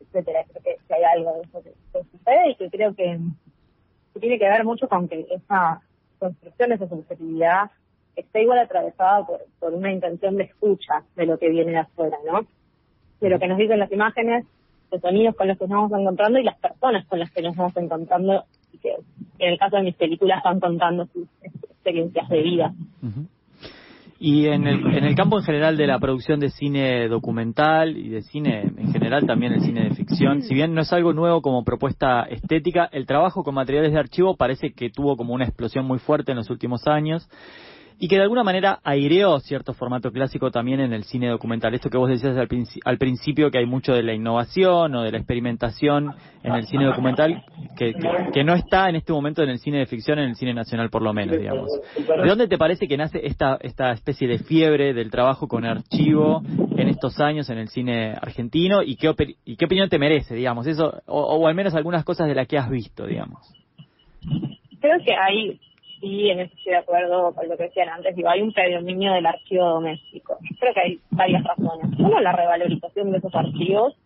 etcétera. 0.00 0.44
Creo 0.44 0.62
que, 0.62 0.76
que 0.86 0.94
hay 0.94 1.02
algo 1.02 1.32
de 1.34 1.40
eso 1.40 1.62
que, 1.62 1.72
que, 1.92 2.04
sucede 2.10 2.50
y 2.50 2.54
que 2.56 2.70
creo 2.70 2.94
que, 2.94 3.18
que 4.14 4.20
tiene 4.20 4.38
que 4.38 4.48
ver 4.48 4.64
mucho 4.64 4.88
con 4.88 5.08
que 5.08 5.26
esa 5.30 5.80
construcción, 6.18 6.72
esa 6.72 6.88
subjetividad 6.88 7.70
está 8.14 8.40
igual 8.40 8.58
atravesada 8.58 9.26
por, 9.26 9.40
por 9.58 9.72
una 9.72 9.90
intención 9.90 10.36
de 10.36 10.44
escucha 10.44 11.02
de 11.16 11.26
lo 11.26 11.38
que 11.38 11.48
viene 11.48 11.72
de 11.72 11.78
afuera, 11.78 12.18
¿no? 12.30 12.46
De 13.20 13.30
lo 13.30 13.38
que 13.38 13.48
nos 13.48 13.58
dicen 13.58 13.78
las 13.78 13.90
imágenes, 13.90 14.44
los 14.90 15.00
sonidos 15.00 15.34
con 15.34 15.48
los 15.48 15.58
que 15.58 15.66
nos 15.66 15.82
vamos 15.82 16.00
encontrando 16.00 16.38
y 16.38 16.44
las 16.44 16.58
personas 16.58 17.06
con 17.06 17.18
las 17.18 17.30
que 17.30 17.42
nos 17.42 17.56
vamos 17.56 17.76
encontrando 17.76 18.44
y 18.72 18.78
que 18.78 18.94
en 19.38 19.52
el 19.52 19.58
caso 19.58 19.76
de 19.76 19.82
mis 19.82 19.94
películas 19.94 20.42
van 20.44 20.60
contando 20.60 21.06
sus 21.06 21.28
experiencias 21.42 22.28
de 22.28 22.42
vida. 22.42 22.74
Y 24.18 24.46
en 24.46 24.68
el, 24.68 24.86
en 24.96 25.02
el 25.04 25.16
campo 25.16 25.38
en 25.38 25.44
general 25.44 25.76
de 25.76 25.88
la 25.88 25.98
producción 25.98 26.38
de 26.38 26.50
cine 26.50 27.08
documental 27.08 27.96
y 27.96 28.08
de 28.08 28.22
cine 28.22 28.62
en 28.76 28.92
general 28.92 29.26
también 29.26 29.52
el 29.52 29.62
cine 29.62 29.82
de 29.82 29.96
ficción, 29.96 30.42
si 30.42 30.54
bien 30.54 30.74
no 30.74 30.82
es 30.82 30.92
algo 30.92 31.12
nuevo 31.12 31.42
como 31.42 31.64
propuesta 31.64 32.22
estética, 32.22 32.88
el 32.92 33.04
trabajo 33.04 33.42
con 33.42 33.56
materiales 33.56 33.92
de 33.92 33.98
archivo 33.98 34.36
parece 34.36 34.74
que 34.74 34.90
tuvo 34.90 35.16
como 35.16 35.34
una 35.34 35.44
explosión 35.44 35.86
muy 35.86 35.98
fuerte 35.98 36.30
en 36.30 36.36
los 36.36 36.50
últimos 36.50 36.86
años. 36.86 37.28
Y 37.98 38.08
que 38.08 38.16
de 38.16 38.22
alguna 38.22 38.42
manera 38.42 38.80
aireó 38.82 39.38
cierto 39.40 39.74
formato 39.74 40.10
clásico 40.10 40.50
también 40.50 40.80
en 40.80 40.92
el 40.92 41.04
cine 41.04 41.28
documental. 41.28 41.74
Esto 41.74 41.90
que 41.90 41.98
vos 41.98 42.08
decías 42.08 42.36
al, 42.36 42.48
al 42.84 42.98
principio, 42.98 43.50
que 43.50 43.58
hay 43.58 43.66
mucho 43.66 43.94
de 43.94 44.02
la 44.02 44.14
innovación 44.14 44.94
o 44.94 45.02
de 45.02 45.12
la 45.12 45.18
experimentación 45.18 46.14
en 46.42 46.54
el 46.54 46.66
cine 46.66 46.86
documental, 46.86 47.44
que, 47.76 47.94
que, 48.32 48.44
no 48.44 48.54
está 48.54 48.88
en 48.88 48.96
este 48.96 49.12
momento 49.12 49.42
en 49.42 49.50
el 49.50 49.58
cine 49.58 49.78
de 49.78 49.86
ficción, 49.86 50.18
en 50.18 50.30
el 50.30 50.34
cine 50.34 50.54
nacional 50.54 50.90
por 50.90 51.02
lo 51.02 51.12
menos, 51.12 51.38
digamos. 51.38 51.70
¿De 51.96 52.28
dónde 52.28 52.48
te 52.48 52.58
parece 52.58 52.88
que 52.88 52.96
nace 52.96 53.20
esta, 53.24 53.58
esta 53.60 53.92
especie 53.92 54.26
de 54.26 54.38
fiebre 54.38 54.92
del 54.92 55.10
trabajo 55.10 55.46
con 55.46 55.64
archivo 55.64 56.42
en 56.76 56.88
estos 56.88 57.20
años 57.20 57.48
en 57.50 57.58
el 57.58 57.68
cine 57.68 58.14
argentino 58.20 58.82
y 58.82 58.96
qué, 58.96 59.14
y 59.44 59.56
qué 59.56 59.64
opinión 59.64 59.88
te 59.88 59.98
merece, 59.98 60.34
digamos, 60.34 60.66
eso, 60.66 61.00
o, 61.06 61.20
o 61.20 61.46
al 61.46 61.54
menos 61.54 61.74
algunas 61.74 62.04
cosas 62.04 62.26
de 62.26 62.34
las 62.34 62.48
que 62.48 62.58
has 62.58 62.68
visto, 62.68 63.06
digamos? 63.06 63.40
Creo 64.80 64.98
que 65.04 65.14
hay 65.14 65.60
sí, 66.02 66.28
en 66.28 66.40
eso 66.40 66.52
estoy 66.56 66.72
de 66.72 66.78
acuerdo 66.78 67.32
con 67.32 67.48
lo 67.48 67.56
que 67.56 67.62
decían 67.64 67.88
antes, 67.88 68.14
digo, 68.16 68.28
hay 68.28 68.42
un 68.42 68.52
predominio 68.52 69.12
del 69.12 69.24
archivo 69.24 69.64
doméstico. 69.64 70.36
Creo 70.58 70.74
que 70.74 70.80
hay 70.80 71.00
varias 71.10 71.44
razones. 71.44 71.98
Uno, 71.98 72.20
la 72.20 72.32
revalorización 72.32 73.12
de 73.12 73.18
esos 73.18 73.34
archivos, 73.34 73.96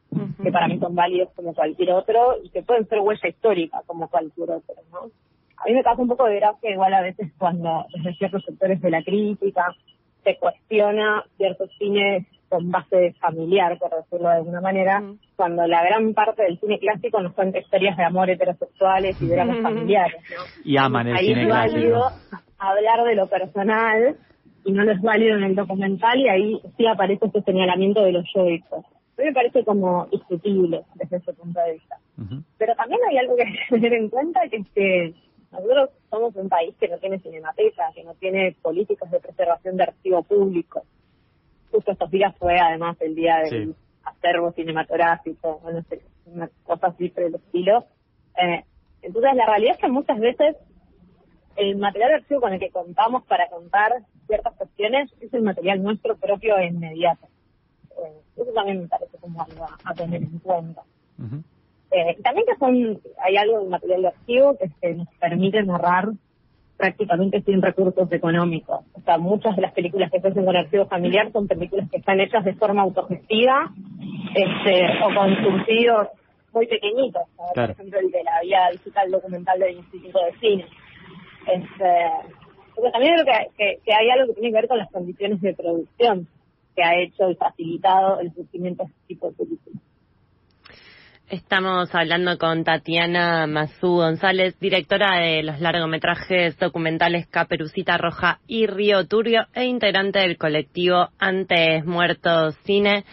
que 0.43 0.53
para 0.53 0.69
mí 0.69 0.79
son 0.79 0.95
válidos 0.95 1.31
como 1.35 1.55
cualquier 1.55 1.93
otro, 1.93 2.37
y 2.45 2.51
que 2.51 2.63
pueden 2.63 2.87
ser 2.87 3.01
huella 3.01 3.29
histórica 3.29 3.83
como 3.87 4.09
cualquier 4.09 4.51
otro, 4.51 4.75
¿no? 4.93 5.11
A 5.57 5.65
mí 5.65 5.73
me 5.73 5.83
pasa 5.83 6.03
un 6.03 6.09
poco 6.09 6.27
de 6.27 6.37
gracia 6.37 6.71
igual 6.71 6.93
a 6.93 7.01
veces 7.01 7.33
cuando 7.39 7.87
desde 7.95 8.15
ciertos 8.17 8.45
sectores 8.45 8.81
de 8.83 8.91
la 8.91 9.03
crítica 9.03 9.75
se 10.23 10.37
cuestiona 10.37 11.25
ciertos 11.39 11.71
cines 11.79 12.27
con 12.49 12.71
base 12.71 13.13
familiar, 13.21 13.79
por 13.79 13.91
decirlo 13.91 14.29
de 14.29 14.37
alguna 14.37 14.61
manera, 14.61 15.03
cuando 15.37 15.67
la 15.67 15.85
gran 15.85 16.15
parte 16.15 16.43
del 16.45 16.59
cine 16.61 16.79
clásico 16.79 17.21
nos 17.21 17.33
cuenta 17.33 17.59
historias 17.59 17.97
de 17.97 18.05
amor 18.05 18.31
heterosexuales 18.31 19.21
y 19.21 19.27
dramas 19.29 19.59
familiares. 19.61 20.23
¿no? 20.31 20.43
Y 20.65 20.77
aman 20.77 21.09
el 21.09 21.17
Ahí 21.17 21.27
cine 21.29 21.43
es 21.43 21.49
válido 21.49 22.01
clásico. 22.01 22.37
hablar 22.59 23.05
de 23.05 23.15
lo 23.17 23.27
personal 23.27 24.17
y 24.65 24.73
no 24.73 24.85
lo 24.85 24.93
es 24.93 25.01
válido 25.01 25.37
en 25.37 25.45
el 25.45 25.55
documental 25.55 26.19
y 26.19 26.29
ahí 26.29 26.61
sí 26.77 26.87
aparece 26.87 27.27
este 27.27 27.43
señalamiento 27.43 28.03
de 28.03 28.13
los 28.13 28.25
yoicos. 28.35 28.85
A 28.85 29.23
mí 29.23 29.29
me 29.29 29.33
parece 29.33 29.65
como 29.65 30.07
discutible 30.07 30.83
desde 30.95 31.17
ese 31.17 31.33
punto 31.33 31.59
de 31.61 31.73
vista. 31.75 31.97
Pero 32.59 32.75
también 32.75 33.01
hay 33.11 33.19
algo 33.19 33.37
que 33.37 33.43
hay 33.45 33.53
que 33.53 33.75
tener 33.77 33.93
en 33.93 34.09
cuenta, 34.09 34.41
que 34.51 34.57
es 34.57 34.67
que 34.75 35.15
nosotros 35.53 35.91
somos 36.11 36.35
un 36.37 36.49
país 36.49 36.75
que 36.79 36.89
no 36.89 36.99
tiene 36.99 37.19
cinemateca, 37.21 37.85
que 37.95 38.05
no 38.05 38.15
tiene 38.15 38.57
políticas 38.63 39.11
de 39.11 39.21
preservación 39.21 39.77
de 39.77 39.85
archivo 39.85 40.23
público. 40.23 40.83
Justo 41.71 41.93
estos 41.93 42.11
días 42.11 42.35
fue 42.39 42.59
además 42.59 42.97
el 43.01 43.15
día 43.15 43.39
del 43.39 43.75
Sí. 43.75 43.75
acervo 44.05 44.53
cinematográfico, 44.53 45.61
no 45.65 45.83
sé, 45.85 46.03
una 46.27 46.49
cosa 46.65 46.89
así 46.89 47.09
por 47.11 47.25
el 47.25 47.35
estilo. 47.35 47.85
Eh, 48.41 48.65
entonces 49.03 49.35
la 49.35 49.47
realidad 49.47 49.75
es 49.75 49.81
que 49.81 49.89
muchas 49.89 50.19
veces 50.19 50.57
el 51.57 51.77
material 51.77 52.11
de 52.11 52.15
archivo 52.17 52.41
con 52.41 52.53
el 52.53 52.61
que 52.61 52.71
contamos 52.71 53.25
para 53.25 53.49
contar 53.49 53.93
ciertas 54.27 54.55
cuestiones 54.55 55.11
es 55.21 55.33
el 55.33 55.43
material 55.43 55.83
nuestro 55.83 56.17
propio 56.17 56.57
e 56.59 56.67
inmediato. 56.67 57.27
Eh, 57.93 58.21
eso 58.37 58.53
también 58.53 58.83
me 58.83 58.89
parece 58.89 59.17
como 59.19 59.43
algo 59.43 59.65
a- 59.65 59.79
a 59.85 59.95
tener 59.95 60.23
en 60.23 60.39
cuenta. 60.41 60.83
Eh, 61.91 62.17
también 62.23 62.47
que 62.47 62.57
son, 62.57 63.01
hay 63.23 63.37
algo 63.37 63.61
del 63.61 63.69
material 63.71 64.03
de 64.03 64.09
archivo 64.09 64.57
que 64.59 64.69
se 64.81 64.95
nos 64.95 65.09
permite 65.19 65.63
narrar 65.63 66.11
prácticamente 66.77 67.41
sin 67.43 67.63
recursos 67.63 68.11
económicos. 68.13 68.81
Sea, 69.07 69.19
muchas 69.19 69.55
de 69.55 69.63
las 69.63 69.73
películas 69.73 70.11
que 70.11 70.21
se 70.21 70.27
hacen 70.27 70.45
con 70.45 70.57
archivo 70.57 70.85
familiar 70.87 71.31
son 71.31 71.47
películas 71.47 71.89
que 71.89 71.99
están 71.99 72.19
hechas 72.19 72.45
de 72.45 72.55
forma 72.55 72.83
autogestiva 72.83 73.73
este, 74.35 74.83
o 75.01 75.15
con 75.15 75.33
subsidios 75.45 76.09
muy 76.53 76.67
pequeñitos. 76.67 77.23
¿no? 77.39 77.45
Claro. 77.55 77.75
Por 77.75 77.81
ejemplo, 77.83 78.01
el 78.01 78.11
de 78.11 78.25
la 78.25 78.41
vía 78.43 78.69
digital 78.73 79.11
documental 79.13 79.61
del 79.61 79.77
Instituto 79.77 80.19
de 80.25 80.33
Cine. 80.41 80.67
Este, 81.47 82.11
porque 82.75 82.91
también 82.91 83.15
creo 83.15 83.27
que, 83.27 83.51
que, 83.57 83.81
que 83.85 83.95
hay 83.95 84.11
algo 84.11 84.27
que 84.27 84.41
tiene 84.41 84.49
que 84.49 84.61
ver 84.61 84.69
con 84.69 84.79
las 84.79 84.91
condiciones 84.91 85.41
de 85.41 85.55
producción 85.55 86.27
que 86.75 86.83
ha 86.83 87.01
hecho 87.01 87.31
y 87.31 87.37
facilitado 87.37 88.19
el 88.19 88.35
surgimiento 88.35 88.83
de 88.83 88.91
este 88.91 89.07
tipo 89.07 89.31
de 89.31 89.37
películas. 89.37 89.83
Estamos 91.29 91.93
hablando 91.93 92.39
con 92.39 92.63
Tatiana 92.63 93.49
Mazú 93.49 93.97
González, 93.97 94.57
directora 94.61 95.19
de 95.19 95.43
los 95.43 95.61
largometrajes 95.61 96.57
documentales 96.57 97.27
Caperucita 97.27 97.99
Roja 97.99 98.39
y 98.47 98.69
Río 98.69 99.09
Turbio 99.09 99.45
e 99.53 99.65
integrante 99.65 100.21
del 100.21 100.39
colectivo 100.39 101.09
Antes 101.19 101.85
Muertos 101.85 102.55
Cine. 102.63 103.05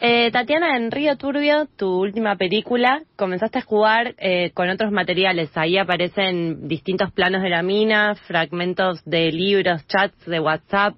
Eh, 0.00 0.30
Tatiana, 0.30 0.74
en 0.78 0.90
Río 0.90 1.18
Turbio, 1.18 1.68
tu 1.76 2.00
última 2.00 2.36
película, 2.36 3.02
comenzaste 3.16 3.58
a 3.58 3.62
jugar 3.62 4.14
eh, 4.16 4.52
con 4.54 4.70
otros 4.70 4.90
materiales. 4.90 5.50
Ahí 5.54 5.76
aparecen 5.76 6.66
distintos 6.66 7.12
planos 7.12 7.42
de 7.42 7.50
la 7.50 7.62
mina, 7.62 8.14
fragmentos 8.14 9.04
de 9.04 9.30
libros, 9.32 9.86
chats 9.86 10.24
de 10.24 10.40
WhatsApp 10.40 10.94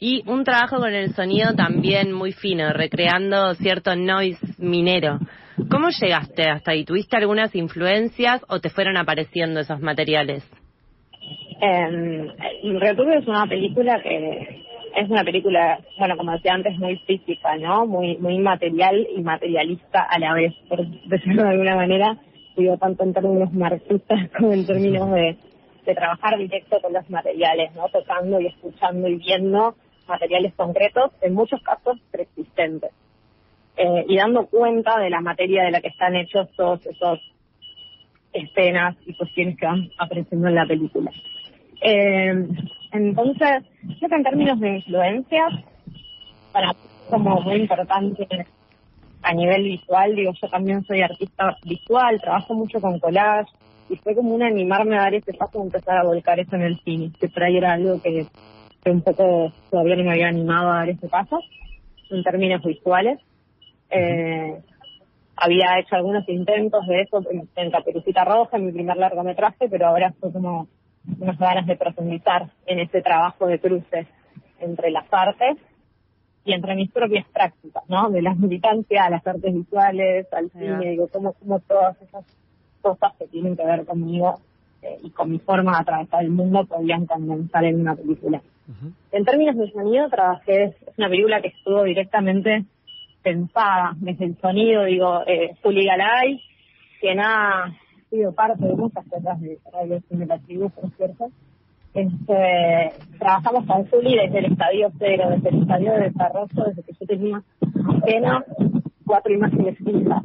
y 0.00 0.28
un 0.28 0.42
trabajo 0.42 0.78
con 0.78 0.92
el 0.92 1.14
sonido 1.14 1.54
también 1.54 2.12
muy 2.12 2.32
fino, 2.32 2.72
recreando 2.72 3.54
cierto 3.54 3.94
noise 3.94 4.44
minero. 4.58 5.20
¿Cómo 5.70 5.88
llegaste 5.90 6.44
hasta 6.48 6.72
ahí? 6.72 6.84
¿Tuviste 6.84 7.16
algunas 7.16 7.54
influencias 7.54 8.42
o 8.48 8.60
te 8.60 8.70
fueron 8.70 8.96
apareciendo 8.96 9.60
esos 9.60 9.80
materiales? 9.80 10.48
Eh, 11.60 12.26
Returbio 12.78 13.18
es 13.18 13.26
una 13.26 13.46
película 13.46 14.00
que 14.02 14.64
es 14.96 15.08
una 15.08 15.24
película, 15.24 15.78
bueno, 15.98 16.16
como 16.16 16.32
decía 16.32 16.54
antes, 16.54 16.78
muy 16.78 16.98
física, 17.06 17.56
¿no? 17.56 17.86
Muy 17.86 18.16
muy 18.18 18.38
material 18.38 19.06
y 19.16 19.22
materialista 19.22 20.02
a 20.02 20.18
la 20.18 20.34
vez, 20.34 20.54
por 20.68 20.86
decirlo 21.06 21.44
de 21.44 21.50
alguna 21.50 21.76
manera, 21.76 22.16
digo 22.56 22.76
tanto 22.78 23.04
en 23.04 23.14
términos 23.14 23.52
marxistas 23.52 24.30
como 24.36 24.52
en 24.52 24.66
términos 24.66 25.10
de 25.12 25.94
trabajar 25.94 26.38
directo 26.38 26.80
con 26.80 26.92
los 26.92 27.08
materiales, 27.10 27.74
¿no? 27.74 27.88
Tocando 27.88 28.40
y 28.40 28.46
escuchando 28.46 29.08
y 29.08 29.16
viendo 29.16 29.74
materiales 30.06 30.54
concretos, 30.54 31.12
en 31.20 31.34
muchos 31.34 31.62
casos 31.62 31.98
preexistentes. 32.10 32.90
Eh, 33.76 34.04
y 34.08 34.16
dando 34.16 34.46
cuenta 34.46 34.98
de 34.98 35.08
la 35.08 35.20
materia 35.20 35.64
de 35.64 35.70
la 35.70 35.80
que 35.80 35.88
están 35.88 36.14
hechos 36.14 36.48
todos 36.56 36.84
esos 36.86 37.20
escenas 38.32 38.96
y 39.06 39.14
cuestiones 39.14 39.56
que 39.56 39.66
van 39.66 39.90
apareciendo 39.98 40.48
en 40.48 40.54
la 40.54 40.66
película. 40.66 41.10
Eh, 41.80 42.48
entonces, 42.92 43.64
creo 43.98 44.08
que 44.08 44.14
en 44.14 44.22
términos 44.22 44.60
de 44.60 44.76
influencias, 44.76 45.52
para 46.52 46.72
como 47.08 47.40
muy 47.40 47.56
importante 47.56 48.26
a 49.22 49.34
nivel 49.34 49.64
visual, 49.64 50.14
digo, 50.14 50.32
yo 50.40 50.48
también 50.48 50.84
soy 50.84 51.00
artista 51.00 51.56
visual, 51.64 52.20
trabajo 52.20 52.54
mucho 52.54 52.80
con 52.80 52.98
collage, 52.98 53.50
y 53.88 53.96
fue 53.96 54.14
como 54.14 54.34
un 54.34 54.42
animarme 54.42 54.96
a 54.96 55.02
dar 55.02 55.14
ese 55.14 55.34
paso 55.34 55.58
y 55.58 55.62
empezar 55.62 55.98
a 55.98 56.04
volcar 56.04 56.38
eso 56.40 56.56
en 56.56 56.62
el 56.62 56.78
cine, 56.80 57.10
que 57.18 57.28
por 57.28 57.42
ahí 57.42 57.56
era 57.56 57.72
algo 57.72 58.00
que, 58.02 58.26
que 58.82 58.90
un 58.90 59.02
poco 59.02 59.52
todavía 59.70 59.96
no 59.96 60.04
me 60.04 60.12
había 60.12 60.28
animado 60.28 60.70
a 60.70 60.76
dar 60.76 60.88
ese 60.88 61.08
paso, 61.08 61.40
en 62.10 62.22
términos 62.22 62.62
visuales. 62.62 63.18
Eh, 63.92 64.60
había 65.36 65.78
hecho 65.78 65.96
algunos 65.96 66.28
intentos 66.28 66.86
de 66.86 67.02
eso 67.02 67.22
en, 67.30 67.48
en 67.56 67.70
Caperucita 67.70 68.24
Roja, 68.24 68.56
en 68.56 68.66
mi 68.66 68.72
primer 68.72 68.96
largometraje, 68.96 69.68
pero 69.68 69.86
ahora 69.88 70.12
fue 70.18 70.32
como 70.32 70.68
unas 71.18 71.38
ganas 71.38 71.66
de 71.66 71.76
profundizar 71.76 72.50
en 72.66 72.80
ese 72.80 73.02
trabajo 73.02 73.46
de 73.46 73.58
cruces 73.58 74.06
entre 74.60 74.90
las 74.90 75.06
artes 75.10 75.58
y 76.44 76.52
entre 76.52 76.74
mis 76.74 76.90
propias 76.90 77.26
prácticas, 77.28 77.82
¿no? 77.88 78.10
De 78.10 78.22
la 78.22 78.34
militancia 78.34 79.04
a 79.04 79.10
las 79.10 79.26
artes 79.26 79.52
visuales, 79.52 80.26
al 80.32 80.50
cine, 80.50 80.90
digo, 80.90 81.08
como, 81.08 81.32
como 81.34 81.60
todas 81.60 82.00
esas 82.02 82.24
cosas 82.80 83.12
que 83.18 83.26
tienen 83.26 83.56
que 83.56 83.64
ver 83.64 83.84
conmigo 83.84 84.40
eh, 84.82 84.98
y 85.02 85.10
con 85.10 85.30
mi 85.30 85.38
forma 85.38 85.72
de 85.72 85.82
atravesar 85.82 86.24
el 86.24 86.30
mundo 86.30 86.64
podían 86.64 87.06
condensar 87.06 87.64
en 87.64 87.80
una 87.80 87.94
película. 87.94 88.40
En 89.10 89.24
términos 89.24 89.56
de 89.56 89.70
sonido, 89.70 90.08
trabajé, 90.08 90.64
es 90.64 90.74
una 90.96 91.08
película 91.08 91.42
que 91.42 91.48
estuvo 91.48 91.82
directamente 91.82 92.64
pensada 93.22 93.94
desde 93.96 94.26
el 94.26 94.36
sonido, 94.40 94.84
digo, 94.84 95.22
eh, 95.26 95.54
Juli 95.62 95.86
Galay, 95.86 96.40
quien 97.00 97.20
ha 97.20 97.76
sido 98.10 98.32
parte 98.32 98.66
de 98.66 98.74
muchas 98.74 99.06
cosas 99.06 99.40
de 99.40 99.58
Radio 99.72 100.00
Cine 100.08 100.26
Latino, 100.26 100.68
por 100.68 100.90
cierto. 100.96 101.30
Este, 101.94 102.92
trabajamos 103.18 103.66
con 103.66 103.86
Juli 103.86 104.16
desde 104.16 104.38
el 104.38 104.52
estadio 104.52 104.90
cero, 104.98 105.28
desde 105.30 105.50
el 105.50 105.62
estadio 105.62 105.92
de 105.92 106.00
desarrollo, 106.00 106.64
desde 106.66 106.82
que 106.82 106.92
yo 106.98 107.06
tenía 107.06 107.42
apenas 107.98 108.44
cuatro 109.04 109.32
imágenes 109.32 109.76
fijas. 109.78 110.22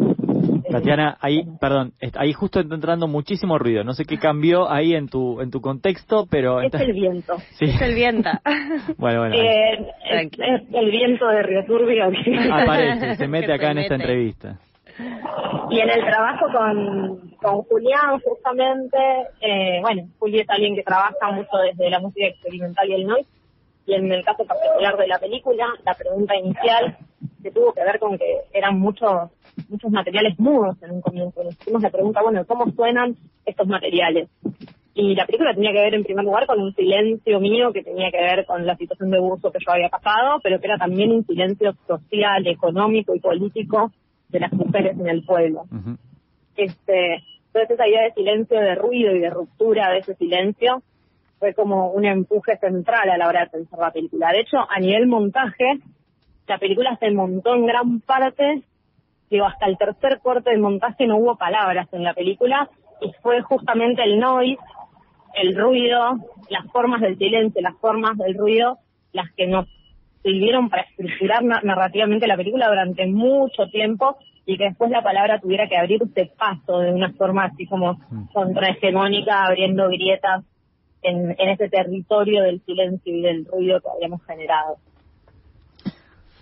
Tatiana, 0.69 1.17
ahí, 1.21 1.43
perdón, 1.59 1.93
ahí 2.15 2.33
justo 2.33 2.59
está 2.59 2.75
entrando 2.75 3.07
muchísimo 3.07 3.57
ruido. 3.57 3.83
No 3.83 3.93
sé 3.93 4.05
qué 4.05 4.17
cambió 4.17 4.69
ahí 4.69 4.93
en 4.93 5.07
tu 5.07 5.41
en 5.41 5.51
tu 5.51 5.61
contexto, 5.61 6.25
pero 6.29 6.61
es 6.61 6.73
el 6.73 6.93
viento. 6.93 7.37
sí. 7.51 7.65
Es 7.65 7.81
el 7.81 7.95
viento. 7.95 8.29
Bueno, 8.97 9.19
bueno. 9.19 9.35
Eh, 9.35 9.73
es, 9.73 10.09
Tranquilo. 10.09 10.45
es 10.55 10.73
el 10.73 10.91
viento 10.91 11.27
de 11.27 11.43
Río 11.43 11.65
Turbio. 11.65 12.05
Aparece, 12.51 13.15
se 13.17 13.27
mete 13.27 13.53
acá 13.53 13.67
se 13.67 13.71
en 13.71 13.77
esta 13.79 13.95
entrevista. 13.95 14.59
Y 15.69 15.79
en 15.79 15.89
el 15.89 16.05
trabajo 16.05 16.45
con, 16.51 17.31
con 17.37 17.61
Julián, 17.63 18.19
justamente, 18.19 18.97
eh, 19.41 19.79
bueno, 19.81 20.07
Juli 20.19 20.39
es 20.39 20.49
alguien 20.49 20.75
que 20.75 20.83
trabaja 20.83 21.31
mucho 21.31 21.57
desde 21.57 21.89
la 21.89 21.99
música 21.99 22.27
experimental 22.27 22.89
y 22.89 22.93
el 22.93 23.05
noise, 23.05 23.29
y 23.85 23.93
en 23.93 24.11
el 24.11 24.23
caso 24.23 24.45
particular 24.45 24.97
de 24.97 25.07
la 25.07 25.19
película, 25.19 25.67
la 25.85 25.93
pregunta 25.93 26.35
inicial 26.35 26.97
que 27.43 27.51
tuvo 27.51 27.73
que 27.73 27.83
ver 27.83 27.99
con 27.99 28.17
que 28.17 28.41
eran 28.53 28.79
muchos 28.79 29.29
muchos 29.69 29.91
materiales 29.91 30.39
mudos 30.39 30.81
en 30.81 30.91
un 30.91 31.01
comienzo. 31.01 31.43
Nos 31.43 31.53
hicimos 31.53 31.81
la 31.81 31.89
pregunta, 31.89 32.21
bueno, 32.21 32.45
¿cómo 32.45 32.71
suenan 32.71 33.15
estos 33.45 33.67
materiales? 33.67 34.29
Y 34.93 35.13
la 35.13 35.25
película 35.25 35.53
tenía 35.53 35.71
que 35.71 35.81
ver 35.81 35.93
en 35.93 36.03
primer 36.03 36.25
lugar 36.25 36.47
con 36.47 36.59
un 36.59 36.73
silencio 36.73 37.39
mío 37.39 37.71
que 37.71 37.83
tenía 37.83 38.09
que 38.09 38.17
ver 38.17 38.45
con 38.45 38.65
la 38.65 38.75
situación 38.75 39.11
de 39.11 39.17
abuso 39.17 39.51
que 39.51 39.59
yo 39.63 39.71
había 39.71 39.89
pasado, 39.89 40.39
pero 40.41 40.59
que 40.59 40.65
era 40.65 40.77
también 40.77 41.11
un 41.11 41.25
silencio 41.25 41.75
social, 41.87 42.47
económico 42.47 43.13
y 43.13 43.19
político 43.19 43.91
de 44.29 44.39
las 44.39 44.51
mujeres 44.53 44.97
en 44.99 45.07
el 45.07 45.23
pueblo. 45.23 45.65
este 46.55 47.23
Entonces 47.47 47.69
esa 47.69 47.87
idea 47.87 48.03
de 48.03 48.13
silencio, 48.13 48.59
de 48.59 48.75
ruido 48.75 49.15
y 49.15 49.19
de 49.19 49.29
ruptura 49.29 49.91
de 49.91 49.99
ese 49.99 50.15
silencio 50.15 50.81
fue 51.39 51.53
como 51.53 51.91
un 51.91 52.05
empuje 52.05 52.57
central 52.57 53.09
a 53.09 53.17
la 53.17 53.27
hora 53.27 53.41
de 53.41 53.51
pensar 53.51 53.79
la 53.79 53.91
película. 53.91 54.31
De 54.31 54.41
hecho, 54.41 54.57
a 54.67 54.79
nivel 54.79 55.07
montaje, 55.07 55.79
la 56.47 56.57
película 56.57 56.97
se 56.99 57.11
montó 57.11 57.53
en 57.53 57.65
gran 57.67 57.99
parte, 58.01 58.63
digo, 59.29 59.45
hasta 59.45 59.65
el 59.65 59.77
tercer 59.77 60.19
corte 60.19 60.51
del 60.51 60.59
montaje 60.59 61.07
no 61.07 61.17
hubo 61.17 61.35
palabras 61.35 61.87
en 61.91 62.03
la 62.03 62.13
película 62.13 62.69
y 63.01 63.11
fue 63.21 63.41
justamente 63.41 64.03
el 64.03 64.19
noise 64.19 64.61
el 65.37 65.55
ruido, 65.55 66.17
las 66.49 66.65
formas 66.71 67.01
del 67.01 67.17
silencio, 67.17 67.61
las 67.61 67.77
formas 67.77 68.17
del 68.17 68.35
ruido, 68.35 68.79
las 69.13 69.31
que 69.33 69.47
nos 69.47 69.67
sirvieron 70.23 70.69
para 70.69 70.83
estructurar 70.83 71.43
narrativamente 71.43 72.27
la 72.27 72.35
película 72.35 72.67
durante 72.67 73.05
mucho 73.05 73.67
tiempo 73.67 74.17
y 74.45 74.57
que 74.57 74.65
después 74.65 74.89
la 74.89 75.03
palabra 75.03 75.39
tuviera 75.39 75.67
que 75.67 75.77
abrirse 75.77 76.31
paso 76.37 76.79
de 76.79 76.91
una 76.91 77.13
forma 77.13 77.45
así 77.45 77.65
como 77.67 77.93
mm. 77.93 78.27
contrahegemónica, 78.33 79.45
abriendo 79.45 79.87
grietas 79.89 80.43
en, 81.01 81.35
en 81.37 81.49
ese 81.49 81.69
territorio 81.69 82.43
del 82.43 82.61
silencio 82.61 83.15
y 83.15 83.21
del 83.21 83.45
ruido 83.45 83.79
que 83.79 83.89
habíamos 83.93 84.25
generado. 84.25 84.77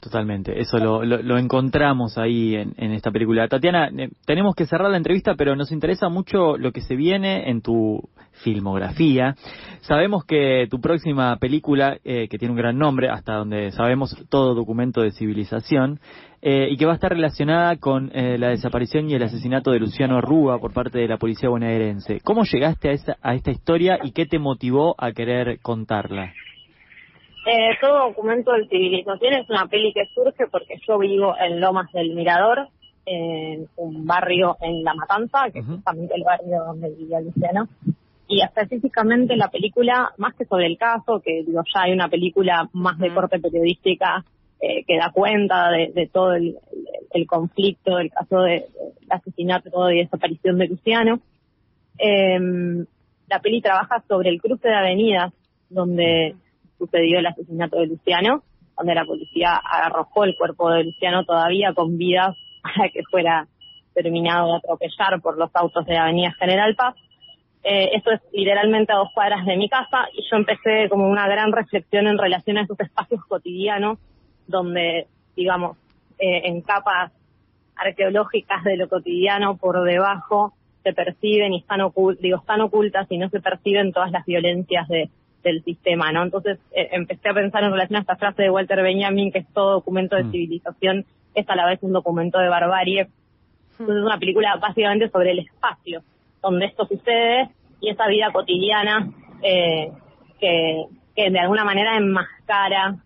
Totalmente, 0.06 0.62
eso 0.62 0.78
lo, 0.78 1.38
encontramos 1.40 2.20
ahí 2.20 2.54
en, 2.54 2.92
esta 2.92 3.10
película. 3.10 3.48
Tatiana, 3.48 3.88
eh, 3.88 4.12
tenemos 4.28 4.54
que 4.54 4.68
cerrar 4.68 4.92
la 4.92 4.98
entrevista, 4.98 5.34
pero 5.34 5.56
nos 5.56 5.72
interesa 5.72 6.10
mucho 6.10 6.58
lo 6.58 6.72
que 6.72 6.82
se 6.82 6.96
viene 6.96 7.50
en 7.50 7.62
tu 7.62 8.08
filmografía. 8.44 9.34
Sabemos 9.82 10.24
que 10.24 10.68
tu 10.70 10.80
próxima 10.80 11.38
película, 11.38 11.98
eh, 12.04 12.28
que 12.28 12.38
tiene 12.38 12.52
un 12.52 12.58
gran 12.60 12.78
nombre, 12.78 13.10
hasta 13.10 13.34
donde 13.34 13.72
sabemos 13.72 14.16
todo 14.30 14.54
documento 14.54 15.02
de 15.02 15.10
civilización, 15.10 16.00
eh, 16.44 16.68
y 16.70 16.78
que 16.78 16.86
va 16.86 16.92
a 16.92 16.96
estar 16.96 17.12
relacionada 17.12 17.78
con 17.78 18.12
la 18.14 18.50
desaparición 18.50 19.10
y 19.10 19.16
el 19.16 19.24
asesinato 19.24 19.72
de 19.72 19.80
Luciano 19.80 20.22
Rúa 20.22 20.60
por 20.60 20.72
parte 20.72 21.00
de 21.00 21.08
la 21.08 21.18
policía 21.18 21.50
bonaerense. 21.50 22.20
¿Cómo 22.24 22.44
llegaste 22.44 22.90
a, 22.90 22.92
esa, 22.92 23.18
a 23.24 23.34
esta 23.34 23.50
historia 23.50 23.98
y 24.04 24.12
qué 24.12 24.28
te 24.28 24.38
motivó 24.38 24.94
a 25.00 25.14
querer 25.14 25.58
contarla? 25.64 26.32
Eh, 27.46 27.78
todo 27.80 28.08
documento 28.08 28.54
de 28.54 28.68
civilización 28.68 29.34
es 29.34 29.50
una 29.50 29.68
peli 29.68 29.94
que 29.94 30.08
surge 30.16 30.48
porque 30.48 30.80
yo 30.88 30.98
vivo 30.98 31.36
en 31.40 31.62
Lomas 31.62 31.92
del 31.92 32.16
Mirador, 32.16 32.70
en 33.06 33.68
un 33.76 34.08
barrio 34.08 34.58
en 34.62 34.84
La 34.84 34.96
Matanza, 34.96 35.52
que 35.54 35.60
es 35.60 35.66
justamente 35.66 36.16
el 36.16 36.24
barrio 36.24 36.64
donde 36.66 36.90
vivía 36.90 37.22
Luciano. 37.22 37.68
Y 38.28 38.42
específicamente 38.42 39.36
la 39.36 39.50
película, 39.50 40.12
más 40.18 40.34
que 40.34 40.46
sobre 40.46 40.66
el 40.66 40.78
caso, 40.80 41.22
que 41.24 41.44
digo, 41.46 41.62
ya 41.72 41.82
hay 41.84 41.94
una 41.94 42.10
película 42.10 42.68
más 42.74 42.98
de 42.98 43.14
corte 43.14 43.40
periodística 43.40 44.26
eh, 44.60 44.84
que 44.84 44.98
da 44.98 45.12
cuenta 45.14 45.70
de, 45.70 46.10
todo 46.12 46.34
el, 46.34 46.58
conflicto, 47.28 48.00
el 48.00 48.10
caso 48.10 48.42
de, 48.42 48.66
asesinato 49.08 49.92
y 49.92 50.00
desaparición 50.00 50.58
de 50.58 50.68
Luciano. 50.68 51.20
Eh, 52.00 52.40
la 53.28 53.40
peli 53.40 53.62
trabaja 53.62 54.04
sobre 54.08 54.30
el 54.30 54.42
cruce 54.42 54.68
de 54.68 54.76
avenidas, 54.76 55.32
donde 55.70 56.36
sucedió 56.78 57.20
el 57.20 57.28
asesinato 57.28 57.80
de 57.80 57.88
Luciano, 57.88 58.44
donde 58.78 58.96
la 58.96 59.06
policía 59.06 59.56
arrojó 59.56 60.24
el 60.24 60.36
cuerpo 60.36 60.70
de 60.72 60.84
Luciano 60.84 61.24
todavía 61.26 61.74
con 61.74 61.98
vida 61.98 62.36
para 62.64 62.90
que 62.90 63.04
fuera 63.10 63.48
terminado 63.94 64.48
de 64.48 64.58
atropellar 64.58 65.22
por 65.22 65.38
los 65.38 65.50
autos 65.54 65.86
de 65.86 65.98
Avenida 65.98 66.34
General 66.38 66.76
Paz. 66.76 66.96
Eh, 67.64 67.92
esto 67.94 68.12
es 68.12 68.22
literalmente 68.32 68.94
a 68.94 68.98
dos 68.98 69.10
cuadras 69.14 69.46
de 69.46 69.58
mi 69.58 69.70
casa 69.70 70.06
y 70.14 70.22
yo 70.30 70.38
empecé 70.38 70.88
como 70.90 71.10
una 71.10 71.28
gran 71.28 71.52
reflexión 71.52 72.08
en 72.08 72.18
relación 72.18 72.58
a 72.58 72.64
esos 72.64 72.80
espacios 72.80 73.26
cotidianos 73.26 73.98
donde, 74.46 75.08
digamos, 75.36 75.78
eh, 76.20 76.42
en 76.44 76.62
capas 76.62 77.12
arqueológicas 77.76 78.64
de 78.64 78.78
lo 78.78 78.88
cotidiano 78.88 79.58
por 79.58 79.84
debajo 79.84 80.54
se 80.84 80.94
perciben 80.94 81.54
y 81.54 81.60
están, 81.60 81.80
digo, 82.20 82.38
están 82.38 82.62
ocultas 82.62 83.08
y 83.10 83.18
no 83.18 83.30
se 83.30 83.42
perciben 83.42 83.92
todas 83.92 84.12
las 84.12 84.26
violencias 84.26 84.88
de, 84.88 85.10
del 85.50 85.64
sistema, 85.64 86.12
¿no? 86.12 86.24
Entonces 86.24 86.60
eh, 86.72 86.90
empecé 86.92 87.30
a 87.30 87.34
pensar 87.34 87.64
en 87.64 87.72
relación 87.72 87.98
a 87.98 88.02
esta 88.02 88.16
frase 88.16 88.44
de 88.44 88.50
Walter 88.50 88.82
Benjamin, 88.82 89.32
que 89.32 89.40
es 89.40 89.48
todo 89.54 89.74
documento 89.74 90.16
de 90.16 90.24
mm. 90.24 90.32
civilización, 90.32 91.06
es 91.34 91.50
a 91.50 91.56
la 91.56 91.68
vez 91.68 91.80
un 91.84 91.94
documento 91.94 92.40
de 92.40 92.50
barbarie. 92.50 93.08
Entonces 93.72 93.98
es 93.98 94.04
una 94.04 94.18
película 94.20 94.56
básicamente 94.58 95.10
sobre 95.10 95.32
el 95.32 95.40
espacio 95.40 96.02
donde 96.42 96.66
esto 96.66 96.86
sucede 96.86 97.50
y 97.82 97.90
esa 97.90 98.08
vida 98.08 98.32
cotidiana 98.32 99.10
eh, 99.42 99.92
que, 100.40 100.86
que 101.16 101.30
de 101.30 101.40
alguna 101.40 101.64
manera 101.64 101.98
enmascara 101.98 102.98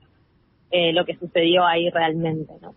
eh, 0.72 0.94
lo 0.94 1.06
que 1.06 1.16
sucedió 1.16 1.66
ahí 1.66 1.90
realmente, 1.90 2.54
¿no? 2.62 2.76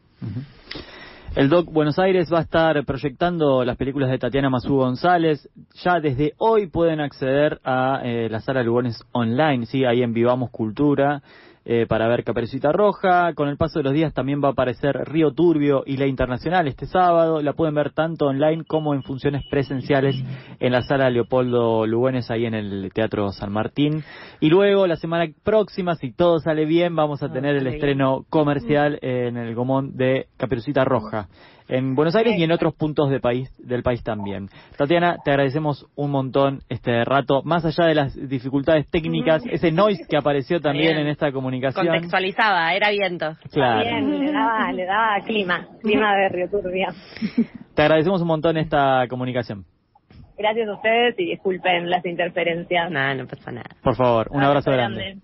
El 1.35 1.49
Doc 1.49 1.73
Buenos 1.73 1.99
Aires 1.99 2.31
va 2.31 2.41
a 2.41 2.43
estar 2.43 2.85
proyectando 2.85 3.65
las 3.65 3.79
películas 3.79 4.11
de 4.11 4.19
Tatiana 4.19 4.51
Mazú 4.51 4.77
González. 4.77 5.49
Ya 5.83 5.99
desde 5.99 6.35
hoy 6.37 6.67
pueden 6.67 7.01
acceder 7.01 7.59
a 7.65 8.03
eh, 8.05 8.29
la 8.29 8.41
sala 8.41 8.63
Lugones 8.63 9.03
online, 9.13 9.65
sí, 9.65 9.87
ahí 9.87 10.03
en 10.03 10.13
Vivamos 10.13 10.51
Cultura. 10.51 11.23
Eh, 11.65 11.87
para 11.89 12.09
ver 12.09 12.25
Caperucita 12.25 12.73
Roja. 12.73 13.35
Con 13.35 13.49
el 13.49 13.57
paso 13.57 13.79
de 13.79 13.85
los 13.85 13.93
días 13.93 14.13
también 14.13 14.43
va 14.43 14.49
a 14.49 14.51
aparecer 14.53 14.97
Río 15.05 15.33
Turbio 15.33 15.85
y 15.87 15.97
La 15.97 16.07
Internacional 16.07 16.67
este 16.67 16.87
sábado. 16.87 17.41
La 17.41 17.53
pueden 17.53 17.77
ver 17.77 17.93
tanto 17.93 18.27
online 18.27 18.65
como 18.65 18.95
en 18.95 19.05
funciones 19.05 19.45
presenciales 19.49 20.17
en 20.59 20.73
la 20.73 20.83
sala 20.83 21.09
Leopoldo 21.09 21.87
Lugones, 21.87 22.33
ahí 22.33 22.47
en 22.47 22.55
el 22.55 22.91
Teatro 22.93 23.31
San 23.31 23.53
Martín. 23.53 24.03
Y 24.41 24.49
luego, 24.49 24.89
la 24.89 24.97
semana 24.97 25.33
próxima, 25.45 25.95
si 25.95 26.11
todo 26.11 26.41
sale 26.41 26.65
bien, 26.65 26.97
vamos 26.97 27.23
a 27.23 27.27
ah, 27.27 27.33
tener 27.33 27.55
el 27.55 27.67
estreno 27.69 28.25
comercial 28.29 28.99
en 29.01 29.37
el 29.37 29.55
Gomón 29.55 29.97
de 29.97 30.27
Caperucita 30.37 30.85
Roja 30.85 31.29
en 31.69 31.95
Buenos 31.95 32.15
Aires 32.15 32.35
y 32.37 32.45
en 32.45 32.53
otros 32.53 32.75
puntos 32.75 33.11
de 33.11 33.21
país, 33.21 33.51
del 33.59 33.83
país 33.83 34.03
también. 34.03 34.49
Tatiana, 34.77 35.17
te 35.25 35.31
agradecemos 35.31 35.87
un 35.95 36.11
montón 36.11 36.61
este 36.69 37.05
rato, 37.05 37.43
más 37.45 37.65
allá 37.65 37.87
de 37.87 37.95
las 37.95 38.29
dificultades 38.29 38.89
técnicas, 38.91 39.43
ese 39.51 39.73
noise 39.73 40.05
que 40.09 40.17
apareció 40.17 40.61
también 40.61 40.97
en 40.99 41.09
esta 41.09 41.33
comunicación. 41.33 41.87
Contextualizaba, 41.87 42.75
era 42.75 42.91
viento. 42.91 43.33
Claro. 43.53 43.81
Bien, 43.81 44.21
le 44.25 44.33
daba, 44.33 44.73
le 44.73 44.85
daba 44.85 45.21
clima, 45.25 45.67
clima 45.81 46.15
de 46.17 46.29
Río 46.29 46.51
Turbia. 46.51 46.89
Te 47.75 47.83
agradecemos 47.83 48.21
un 48.21 48.29
montón 48.29 48.57
esta 48.57 49.07
comunicación. 49.09 49.65
Gracias 50.37 50.69
a 50.69 50.75
ustedes 50.75 51.15
y 51.19 51.27
disculpen 51.27 51.89
las 51.89 52.05
interferencias. 52.05 52.91
No, 52.91 53.15
no 53.15 53.27
pasa 53.27 53.53
nada. 53.53 53.71
Por 53.83 53.95
favor, 53.95 54.29
un 54.31 54.43
abrazo, 54.43 54.71
grande. 54.71 55.19